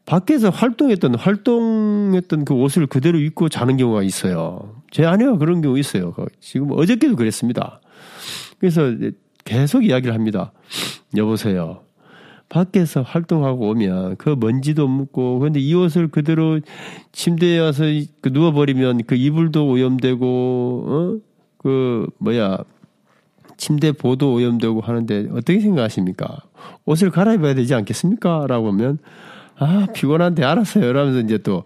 밖에서 0.05 0.49
활동했던 0.49 1.15
활동했던 1.15 2.45
그 2.45 2.53
옷을 2.53 2.87
그대로 2.87 3.19
입고 3.19 3.49
자는 3.49 3.77
경우가 3.77 4.03
있어요. 4.03 4.81
제 4.91 5.05
아내가 5.05 5.37
그런 5.37 5.61
경우 5.61 5.77
있어요. 5.79 6.13
지금 6.39 6.71
어저께도 6.71 7.15
그랬습니다. 7.15 7.79
그래서 8.59 8.93
계속 9.43 9.85
이야기를 9.85 10.13
합니다. 10.13 10.51
여보세요. 11.15 11.84
밖에서 12.49 13.01
활동하고 13.01 13.69
오면 13.69 14.17
그 14.17 14.35
먼지도 14.39 14.87
묻고 14.87 15.39
그런데 15.39 15.59
이 15.59 15.73
옷을 15.73 16.07
그대로 16.07 16.59
침대에 17.11 17.59
와서 17.59 17.83
그 18.21 18.29
누워버리면 18.29 19.03
그 19.07 19.15
이불도 19.15 19.67
오염되고 19.67 20.85
어? 20.87 21.19
그 21.57 22.07
뭐야 22.19 22.59
침대 23.57 23.91
보도 23.91 24.33
오염되고 24.33 24.81
하는데 24.81 25.27
어떻게 25.31 25.59
생각하십니까? 25.59 26.37
옷을 26.85 27.09
갈아입어야 27.09 27.55
되지 27.55 27.73
않겠습니까? 27.73 28.45
라고 28.47 28.67
하면 28.69 28.99
아 29.57 29.87
피곤한데 29.93 30.43
알았어요. 30.43 30.85
이러면서 30.85 31.19
이제 31.21 31.37
또 31.39 31.63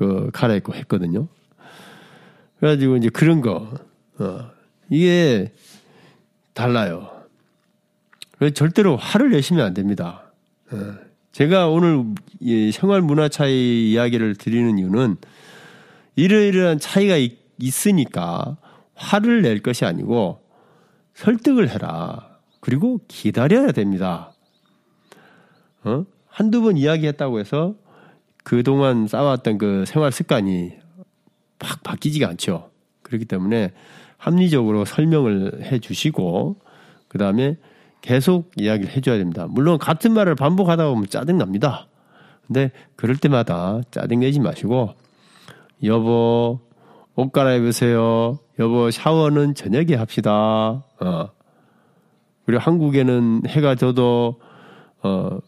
그 0.00 0.30
갈아입고 0.32 0.74
했거든요. 0.76 1.28
그래가지고 2.58 2.96
이제 2.96 3.10
그런 3.10 3.42
거 3.42 3.70
어, 4.18 4.50
이게 4.88 5.52
달라요. 6.54 7.10
절대로 8.54 8.96
화를 8.96 9.30
내시면 9.30 9.66
안 9.66 9.74
됩니다. 9.74 10.32
어, 10.72 10.76
제가 11.32 11.68
오늘 11.68 12.06
생활 12.72 13.02
문화 13.02 13.28
차이 13.28 13.92
이야기를 13.92 14.36
드리는 14.36 14.78
이유는 14.78 15.16
이러이러한 16.16 16.78
차이가 16.78 17.16
있, 17.16 17.38
있으니까 17.58 18.56
화를 18.94 19.42
낼 19.42 19.60
것이 19.60 19.84
아니고 19.84 20.42
설득을 21.14 21.68
해라. 21.68 22.38
그리고 22.60 23.00
기다려야 23.08 23.72
됩니다. 23.72 24.32
어? 25.84 26.04
한두 26.26 26.62
번 26.62 26.76
이야기했다고 26.76 27.40
해서 27.40 27.74
그동안 28.44 29.06
쌓아왔던 29.06 29.58
그 29.58 29.84
생활 29.86 30.12
습관이 30.12 30.72
팍 31.58 31.82
바뀌지가 31.82 32.28
않죠. 32.28 32.70
그렇기 33.02 33.26
때문에 33.26 33.72
합리적으로 34.16 34.84
설명을 34.84 35.62
해 35.62 35.78
주시고, 35.78 36.60
그 37.08 37.18
다음에 37.18 37.56
계속 38.00 38.50
이야기를 38.56 38.94
해줘야 38.94 39.18
됩니다. 39.18 39.46
물론 39.48 39.78
같은 39.78 40.12
말을 40.12 40.34
반복하다 40.34 40.88
보면 40.88 41.06
짜증납니다. 41.08 41.86
근데 42.46 42.72
그럴 42.96 43.16
때마다 43.16 43.80
짜증내지 43.90 44.40
마시고, 44.40 44.94
여보, 45.84 46.60
옷 47.14 47.32
갈아입으세요. 47.32 48.38
여보, 48.58 48.90
샤워는 48.90 49.54
저녁에 49.54 49.94
합시다. 49.94 50.32
어. 50.32 51.30
그리고 52.44 52.60
한국에는 52.60 53.42
해가 53.46 53.76
져도, 53.76 54.40
어, 55.02 55.38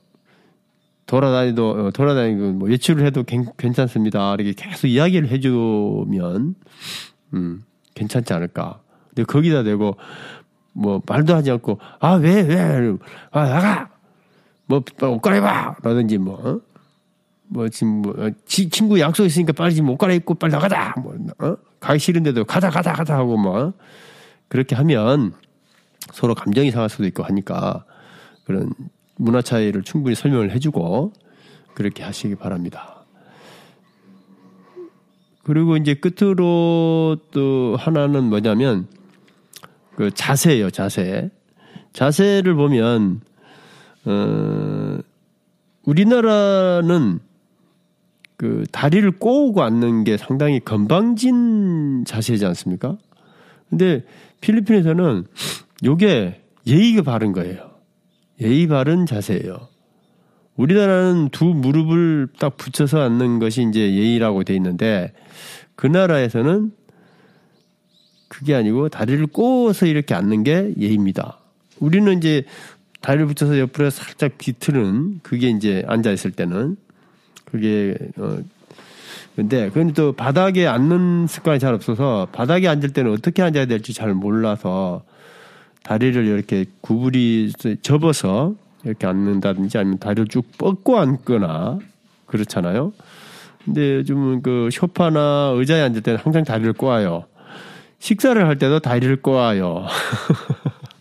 돌아다니도, 1.06 1.70
어, 1.70 1.90
돌아다니고, 1.90 2.52
뭐, 2.52 2.68
외출을 2.68 3.04
해도 3.04 3.24
괜찮습니다. 3.24 4.34
이렇게 4.34 4.52
계속 4.52 4.86
이야기를 4.86 5.28
해주면, 5.28 6.54
음, 7.34 7.62
괜찮지 7.94 8.32
않을까. 8.32 8.80
근데 9.08 9.24
거기다 9.24 9.64
대고, 9.64 9.96
뭐, 10.72 11.02
말도 11.06 11.34
하지 11.34 11.50
않고, 11.50 11.78
아, 12.00 12.14
왜, 12.14 12.42
왜, 12.42 12.96
아, 13.30 13.44
나가! 13.46 13.90
뭐, 14.66 14.82
옷 15.02 15.20
갈아입어! 15.20 15.76
라든지 15.82 16.18
뭐, 16.18 16.34
어? 16.34 16.60
뭐, 17.48 17.68
지금 17.68 18.02
뭐, 18.02 18.14
어, 18.16 18.30
지, 18.46 18.68
친구 18.70 18.98
약속 19.00 19.24
있으니까 19.24 19.52
빨리 19.52 19.74
지금 19.74 19.90
옷 19.90 19.98
갈아입고 19.98 20.34
빨리 20.34 20.52
나가자! 20.52 20.94
뭐, 21.02 21.14
어? 21.38 21.56
가기 21.80 21.98
싫은데도 21.98 22.44
가자, 22.44 22.70
가자, 22.70 22.92
가자 22.92 23.16
하고 23.16 23.36
뭐, 23.36 23.72
그렇게 24.48 24.74
하면 24.76 25.32
서로 26.12 26.34
감정이 26.34 26.70
상할 26.70 26.88
수도 26.88 27.04
있고 27.06 27.22
하니까 27.22 27.84
그런 28.44 28.72
문화 29.16 29.40
차이를 29.40 29.82
충분히 29.82 30.14
설명을 30.14 30.50
해주고 30.52 31.12
그렇게 31.74 32.02
하시기 32.02 32.34
바랍니다. 32.34 33.04
그리고 35.44 35.76
이제 35.76 35.94
끝으로 35.94 37.16
또 37.30 37.76
하나는 37.78 38.24
뭐냐면 38.24 38.86
그 39.96 40.10
자세예요, 40.12 40.70
자세. 40.70 41.30
자세를 41.92 42.54
보면 42.54 43.20
어 44.04 44.98
우리나라는 45.84 47.20
그 48.36 48.64
다리를 48.72 49.08
꼬우고 49.18 49.62
앉는 49.62 50.04
게 50.04 50.16
상당히 50.16 50.60
건방진 50.60 52.04
자세지 52.04 52.44
않습니까? 52.46 52.96
근데 53.70 54.04
필리핀에서는 54.40 55.24
요게 55.84 56.40
예의가 56.66 57.02
바른 57.02 57.32
거예요. 57.32 57.70
예의 58.40 58.66
바른 58.66 59.06
자세예요. 59.06 59.68
우리나라는 60.56 61.28
두 61.30 61.44
무릎을 61.46 62.28
딱 62.38 62.56
붙여서 62.56 63.00
앉는 63.00 63.38
것이 63.38 63.66
이제 63.68 63.94
예의라고 63.94 64.44
돼 64.44 64.54
있는데 64.56 65.12
그 65.76 65.86
나라에서는 65.86 66.72
그게 68.32 68.54
아니고 68.54 68.88
다리를 68.88 69.26
꼬어서 69.26 69.84
이렇게 69.84 70.14
앉는 70.14 70.42
게 70.42 70.72
예의입니다. 70.78 71.36
우리는 71.80 72.16
이제 72.16 72.44
다리를 73.02 73.26
붙여서 73.26 73.58
옆으로 73.58 73.90
살짝 73.90 74.38
뒤틀은 74.38 75.20
그게 75.22 75.50
이제 75.50 75.84
앉아 75.86 76.10
있을 76.12 76.30
때는 76.30 76.78
그게 77.44 77.94
어 78.16 78.38
근데 79.36 79.68
그건 79.68 79.92
또 79.92 80.12
바닥에 80.12 80.66
앉는 80.66 81.26
습관이 81.26 81.58
잘 81.58 81.74
없어서 81.74 82.28
바닥에 82.32 82.68
앉을 82.68 82.94
때는 82.94 83.12
어떻게 83.12 83.42
앉아야 83.42 83.66
될지 83.66 83.92
잘 83.92 84.14
몰라서 84.14 85.02
다리를 85.82 86.26
이렇게 86.26 86.64
구부리 86.80 87.52
접어서 87.82 88.54
이렇게 88.84 89.06
앉는다든지 89.06 89.76
아니면 89.76 89.98
다리를 89.98 90.28
쭉 90.28 90.46
뻗고 90.56 90.98
앉거나 90.98 91.80
그렇잖아요. 92.24 92.94
근데 93.64 93.96
요즘은 93.96 94.42
그 94.42 94.70
쇼파나 94.72 95.52
의자에 95.54 95.82
앉을 95.82 96.00
때는 96.00 96.18
항상 96.18 96.44
다리를 96.44 96.72
꼬아요. 96.72 97.26
식사를 98.02 98.44
할 98.44 98.58
때도 98.58 98.80
다리를 98.80 99.22
꼬아요. 99.22 99.86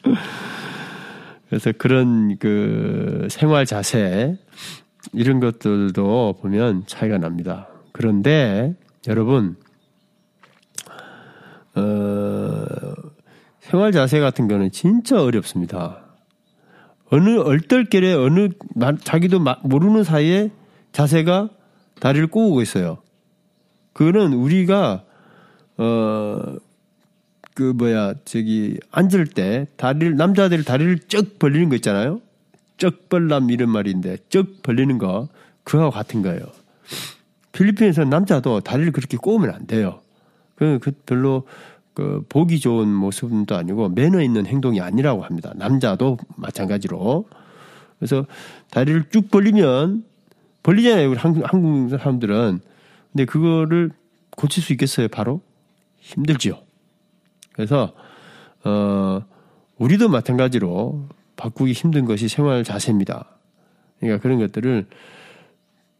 그래서 1.49 1.71
그런 1.75 2.37
그 2.37 3.27
생활 3.31 3.65
자세 3.65 4.37
이런 5.11 5.39
것들도 5.39 6.37
보면 6.39 6.83
차이가 6.85 7.17
납니다. 7.17 7.69
그런데 7.91 8.75
여러분 9.07 9.55
어, 11.73 12.65
생활 13.61 13.91
자세 13.91 14.19
같은 14.19 14.47
거는 14.47 14.69
진짜 14.71 15.23
어렵습니다. 15.23 16.03
어느 17.09 17.39
얼떨결에 17.39 18.13
어느 18.13 18.49
자기도 19.03 19.39
모르는 19.63 20.03
사이에 20.03 20.51
자세가 20.91 21.49
다리를 21.99 22.27
꼬우고 22.27 22.61
있어요. 22.61 22.99
그거는 23.93 24.33
우리가 24.33 25.03
어 25.79 26.57
그 27.53 27.63
뭐야 27.63 28.13
저기 28.25 28.79
앉을 28.91 29.27
때 29.27 29.67
다리를 29.77 30.15
남자들 30.15 30.63
다리를 30.63 30.99
쩍 31.07 31.39
벌리는 31.39 31.69
거 31.69 31.75
있잖아요. 31.75 32.21
쩍벌남 32.77 33.51
이런 33.51 33.69
말인데 33.69 34.17
쩍 34.29 34.63
벌리는 34.63 34.97
거 34.97 35.27
그거와 35.63 35.91
같은 35.91 36.21
거예요. 36.21 36.41
필리핀에서 37.51 38.05
남자도 38.05 38.61
다리를 38.61 38.91
그렇게 38.91 39.17
꼬으면 39.17 39.51
안 39.51 39.67
돼요. 39.67 40.01
그, 40.55 40.79
그 40.81 40.91
별로 41.05 41.43
그 41.93 42.23
보기 42.29 42.59
좋은 42.59 42.87
모습도 42.87 43.55
아니고 43.55 43.89
매너 43.89 44.21
있는 44.21 44.45
행동이 44.45 44.81
아니라고 44.81 45.23
합니다. 45.23 45.51
남자도 45.55 46.17
마찬가지로. 46.37 47.27
그래서 47.99 48.25
다리를 48.71 49.05
쭉 49.11 49.29
벌리면 49.29 50.03
벌리잖아요. 50.63 51.09
우리 51.09 51.17
한국, 51.17 51.43
한국 51.51 51.89
사람들은. 51.89 52.59
근데 53.11 53.25
그거를 53.25 53.91
고칠 54.31 54.63
수 54.63 54.71
있겠어요, 54.73 55.07
바로? 55.09 55.41
힘들지요. 55.99 56.57
그래서, 57.61 57.93
어, 58.63 59.23
우리도 59.77 60.09
마찬가지로 60.09 61.07
바꾸기 61.35 61.73
힘든 61.73 62.05
것이 62.05 62.27
생활 62.27 62.63
자세입니다. 62.63 63.25
그러니까 63.99 64.19
그런 64.19 64.39
것들을 64.39 64.87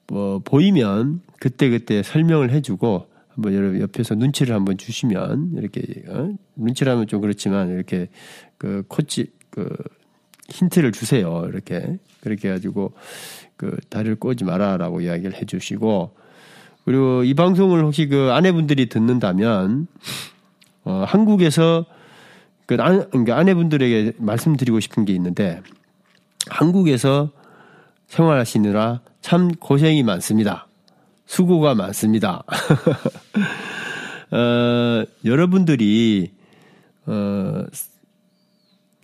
뭐 0.07 0.39
보이면 0.43 1.21
그때 1.39 1.69
그때 1.69 2.01
설명을 2.01 2.51
해주고 2.51 3.07
한번 3.29 3.53
여러분 3.53 3.79
옆에서 3.79 4.15
눈치를 4.15 4.55
한번 4.55 4.77
주시면 4.77 5.53
이렇게 5.57 5.83
어? 6.07 6.33
눈치를 6.55 6.91
하면 6.93 7.07
좀 7.07 7.21
그렇지만 7.21 7.69
이렇게 7.69 8.09
그 8.57 8.83
코치 8.87 9.31
그 9.51 9.69
힌트를 10.49 10.91
주세요. 10.91 11.45
이렇게 11.47 11.97
그렇게 12.21 12.49
해가지고 12.49 12.93
그 13.55 13.77
다리를 13.89 14.15
꼬지 14.15 14.45
마라라고 14.45 15.01
이야기를 15.01 15.35
해주시고 15.35 16.15
그리고 16.85 17.23
이 17.23 17.35
방송을 17.35 17.83
혹시 17.83 18.07
그 18.07 18.31
아내분들이 18.31 18.89
듣는다면 18.89 19.87
어, 20.83 21.03
한국에서 21.07 21.85
그 22.65 22.77
그러니까 22.77 23.37
아내분들에게 23.37 24.13
말씀드리고 24.17 24.79
싶은 24.79 25.05
게 25.05 25.13
있는데 25.13 25.61
한국에서 26.47 27.31
생활하시느라 28.07 29.01
참 29.21 29.51
고생이 29.51 30.03
많습니다. 30.03 30.67
수고가 31.25 31.75
많습니다. 31.75 32.43
어, 34.31 35.05
여러분들이 35.25 36.31
어, 37.05 37.65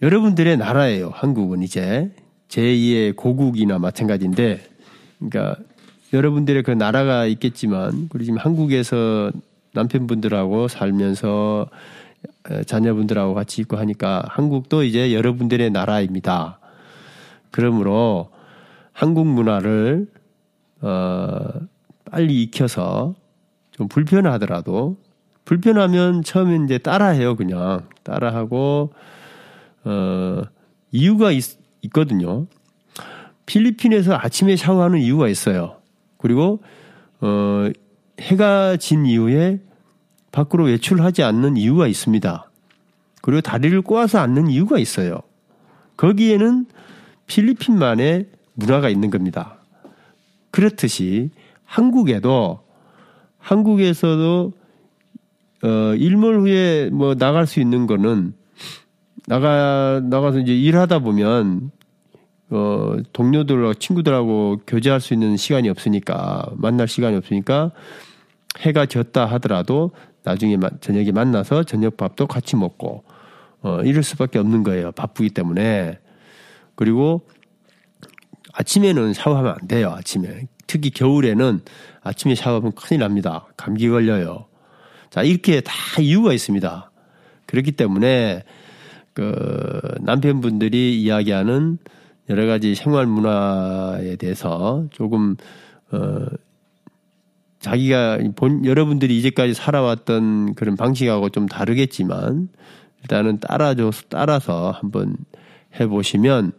여러분들의 0.01 0.57
나라예요. 0.57 1.09
한국은 1.13 1.63
이제 1.63 2.11
제2의 2.49 3.15
고국이나 3.15 3.79
마찬가지인데, 3.79 4.63
그러니까 5.17 5.61
여러분들의 6.13 6.63
그 6.63 6.71
나라가 6.71 7.25
있겠지만, 7.25 8.09
우리 8.13 8.25
지금 8.25 8.39
한국에서 8.39 9.31
남편분들하고 9.77 10.67
살면서 10.67 11.69
자녀분들하고 12.65 13.35
같이 13.35 13.61
있고 13.61 13.77
하니까 13.77 14.23
한국도 14.27 14.83
이제 14.83 15.13
여러분들의 15.13 15.69
나라입니다. 15.69 16.59
그러므로 17.51 18.29
한국 18.91 19.27
문화를 19.27 20.07
어, 20.81 21.49
빨리 22.09 22.43
익혀서 22.43 23.15
좀 23.71 23.87
불편하더라도 23.87 24.97
불편하면 25.45 26.23
처음에 26.23 26.63
이제 26.65 26.77
따라해요 26.77 27.35
그냥 27.35 27.87
따라하고 28.03 28.93
어, 29.85 30.41
이유가 30.91 31.31
있, 31.31 31.43
있거든요. 31.83 32.47
필리핀에서 33.45 34.15
아침에 34.15 34.55
샤워하는 34.55 34.99
이유가 34.99 35.27
있어요. 35.27 35.77
그리고 36.17 36.61
어, 37.21 37.69
해가 38.19 38.77
진 38.77 39.05
이후에 39.05 39.59
밖으로 40.31 40.65
외출하지 40.65 41.23
않는 41.23 41.57
이유가 41.57 41.87
있습니다. 41.87 42.49
그리고 43.21 43.41
다리를 43.41 43.81
꼬아서 43.81 44.19
앉는 44.19 44.49
이유가 44.49 44.79
있어요. 44.79 45.19
거기에는 45.97 46.65
필리핀만의 47.25 48.27
문화가 48.53 48.89
있는 48.89 49.09
겁니다. 49.09 49.57
그렇듯이 50.51 51.29
한국에도 51.65 52.61
한국에서도 53.39 54.53
어 55.63 55.95
일몰 55.95 56.39
후에 56.39 56.89
뭐 56.91 57.15
나갈 57.15 57.47
수 57.47 57.59
있는 57.59 57.87
거는 57.87 58.33
나가 59.27 60.01
나가서 60.03 60.39
이제 60.39 60.55
일하다 60.55 60.99
보면 60.99 61.71
어 62.49 62.95
동료들하고 63.11 63.73
친구들하고 63.73 64.61
교제할 64.65 65.01
수 65.01 65.13
있는 65.13 65.35
시간이 65.35 65.69
없으니까 65.69 66.49
만날 66.55 66.87
시간이 66.87 67.17
없으니까 67.17 67.71
해가 68.59 68.85
졌다 68.85 69.25
하더라도 69.25 69.91
나중에 70.23 70.57
저녁에 70.81 71.11
만나서 71.11 71.63
저녁밥도 71.63 72.27
같이 72.27 72.55
먹고 72.55 73.03
어 73.61 73.81
이럴 73.83 74.03
수밖에 74.03 74.39
없는 74.39 74.63
거예요. 74.63 74.91
바쁘기 74.91 75.29
때문에. 75.29 75.99
그리고 76.75 77.27
아침에는 78.53 79.13
샤워하면 79.13 79.55
안 79.59 79.67
돼요. 79.67 79.91
아침에. 79.91 80.47
특히 80.67 80.89
겨울에는 80.89 81.61
아침에 82.01 82.35
샤워하면 82.35 82.73
큰일 82.73 82.99
납니다. 82.99 83.47
감기 83.55 83.89
걸려요. 83.89 84.47
자, 85.09 85.23
이렇게 85.23 85.61
다 85.61 85.73
이유가 85.99 86.33
있습니다. 86.33 86.91
그렇기 87.45 87.71
때문에 87.71 88.43
그 89.13 89.81
남편분들이 90.01 91.01
이야기하는 91.01 91.77
여러 92.29 92.45
가지 92.45 92.75
생활 92.75 93.05
문화에 93.05 94.17
대해서 94.17 94.85
조금 94.91 95.35
어 95.91 96.25
자기가 97.59 98.19
본 98.35 98.65
여러분들이 98.65 99.17
이제까지 99.17 99.53
살아왔던 99.53 100.55
그런 100.55 100.75
방식하고 100.75 101.29
좀 101.29 101.47
다르겠지만 101.47 102.49
일단은 103.01 103.39
따라줘 103.39 103.91
따라서 104.09 104.71
한번 104.71 105.15
해 105.79 105.87
보시면 105.87 106.51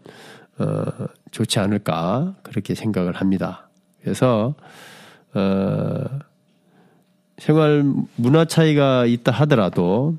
어 0.58 0.84
좋지 1.30 1.58
않을까 1.60 2.34
그렇게 2.42 2.74
생각을 2.74 3.14
합니다. 3.14 3.68
그래서 4.02 4.54
어 5.34 6.04
생활 7.38 7.84
문화 8.16 8.44
차이가 8.44 9.06
있다 9.06 9.30
하더라도 9.32 10.16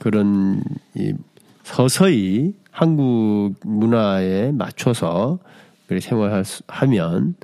그런 0.00 0.62
이 0.94 1.14
서서히 1.62 2.54
한국 2.70 3.54
문화에 3.64 4.52
맞춰서 4.52 5.38
그렇게 5.86 6.06
생활하면 6.06 7.34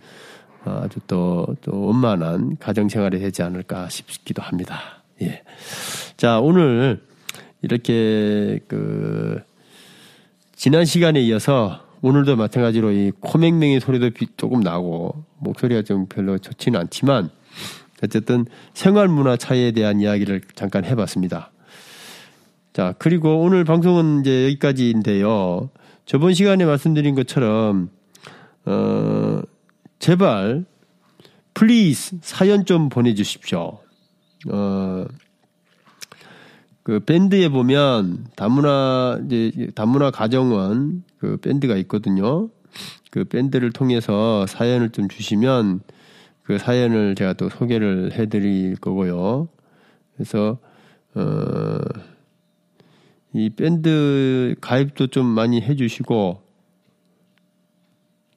아주 0.67 1.01
또, 1.07 1.47
또 1.63 1.87
원만한 1.87 2.57
가정생활이 2.59 3.19
되지 3.19 3.43
않을까 3.43 3.89
싶기도 3.89 4.43
합니다. 4.43 5.03
예. 5.23 5.43
자, 6.17 6.41
오늘 6.41 7.03
이렇게 7.63 8.61
그, 8.69 9.41
지난 10.55 10.85
시간에 10.85 11.21
이어서 11.23 11.85
오늘도 12.03 12.37
마찬가지로 12.37 12.93
이 12.93 13.13
코맹맹이 13.21 13.81
소리도 13.81 14.11
조금 14.37 14.61
나고 14.61 15.25
목소리가 15.39 15.83
좀 15.83 16.07
별로 16.07 16.39
좋지는 16.39 16.79
않지만 16.81 17.31
어쨌든 18.03 18.47
생활 18.75 19.09
문화 19.09 19.37
차이에 19.37 19.73
대한 19.73 20.01
이야기를 20.01 20.43
잠깐 20.55 20.85
해봤습니다. 20.85 21.51
자, 22.73 22.95
그리고 22.99 23.41
오늘 23.41 23.65
방송은 23.65 24.21
이제 24.21 24.45
여기까지인데요. 24.45 25.71
저번 26.05 26.35
시간에 26.35 26.65
말씀드린 26.67 27.15
것처럼, 27.15 27.89
어, 28.67 29.41
제발, 29.99 30.65
please 31.55 32.19
사연 32.21 32.65
좀 32.65 32.89
보내주십시오. 32.89 33.79
어, 34.51 35.07
그 36.83 37.01
밴드에 37.01 37.49
보면 37.49 38.27
다문화, 38.37 39.19
이제 39.25 39.71
다문화 39.75 40.11
가정원 40.11 41.03
그 41.19 41.37
밴드가 41.39 41.77
있거든요. 41.79 42.49
그 43.11 43.25
밴드를 43.25 43.73
통해서 43.73 44.47
사연을 44.47 44.91
좀 44.91 45.09
주시면 45.09 45.81
그 46.43 46.59
사연을 46.59 47.15
제가 47.17 47.33
또 47.33 47.49
소개를 47.49 48.13
해드릴 48.13 48.77
거고요. 48.77 49.49
그래서, 50.15 50.59
어, 51.15 51.81
이 53.33 53.51
밴드 53.51 54.55
가입도 54.61 55.09
좀 55.09 55.27
많이 55.27 55.61
해주시고 55.61 56.46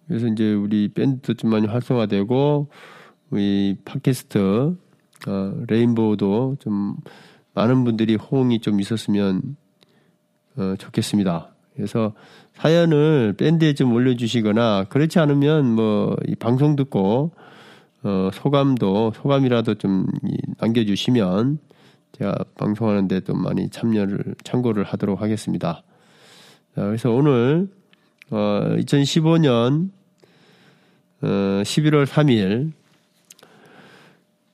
그래서 0.09 0.27
이제 0.27 0.53
우리 0.53 0.89
밴드도 0.89 1.35
좀 1.35 1.51
많이 1.51 1.67
활성화되고 1.67 2.67
우리 3.29 3.77
팟캐스트 3.85 4.75
어, 5.27 5.53
레인보우도 5.67 6.57
좀 6.59 6.97
많은 7.53 7.83
분들이 7.83 8.15
호응이 8.15 8.59
좀 8.59 8.81
있었으면 8.81 9.55
어, 10.57 10.75
좋겠습니다. 10.77 11.53
그래서 11.75 12.13
사연을 12.53 13.35
밴드에 13.37 13.73
좀 13.73 13.93
올려주시거나 13.93 14.85
그렇지 14.89 15.19
않으면 15.19 15.75
뭐 15.75 16.17
이 16.27 16.35
방송 16.35 16.75
듣고 16.75 17.31
어, 18.01 18.29
소감도 18.33 19.13
소감이라도 19.15 19.75
좀 19.75 20.07
남겨주시면 20.59 21.59
제가 22.13 22.35
방송하는데 22.57 23.19
도 23.21 23.35
많이 23.35 23.69
참여를 23.69 24.35
참고를 24.43 24.83
하도록 24.85 25.21
하겠습니다. 25.21 25.83
자, 26.75 26.83
그래서 26.83 27.11
오늘 27.11 27.69
어, 28.31 28.75
2015년 28.77 29.91
어, 31.21 31.27
11월 31.63 32.05
3일 32.05 32.71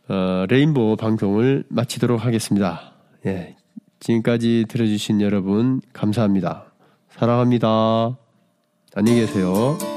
어, 0.07 0.45
레인보우 0.49 0.95
방송을 0.97 1.63
마치도록 1.69 2.25
하겠습니다. 2.25 2.93
예, 3.25 3.55
지금까지 3.99 4.65
들어주신 4.67 5.21
여러분 5.21 5.81
감사합니다. 5.93 6.73
사랑합니다. 7.09 8.17
안녕히 8.95 9.21
계세요. 9.21 9.94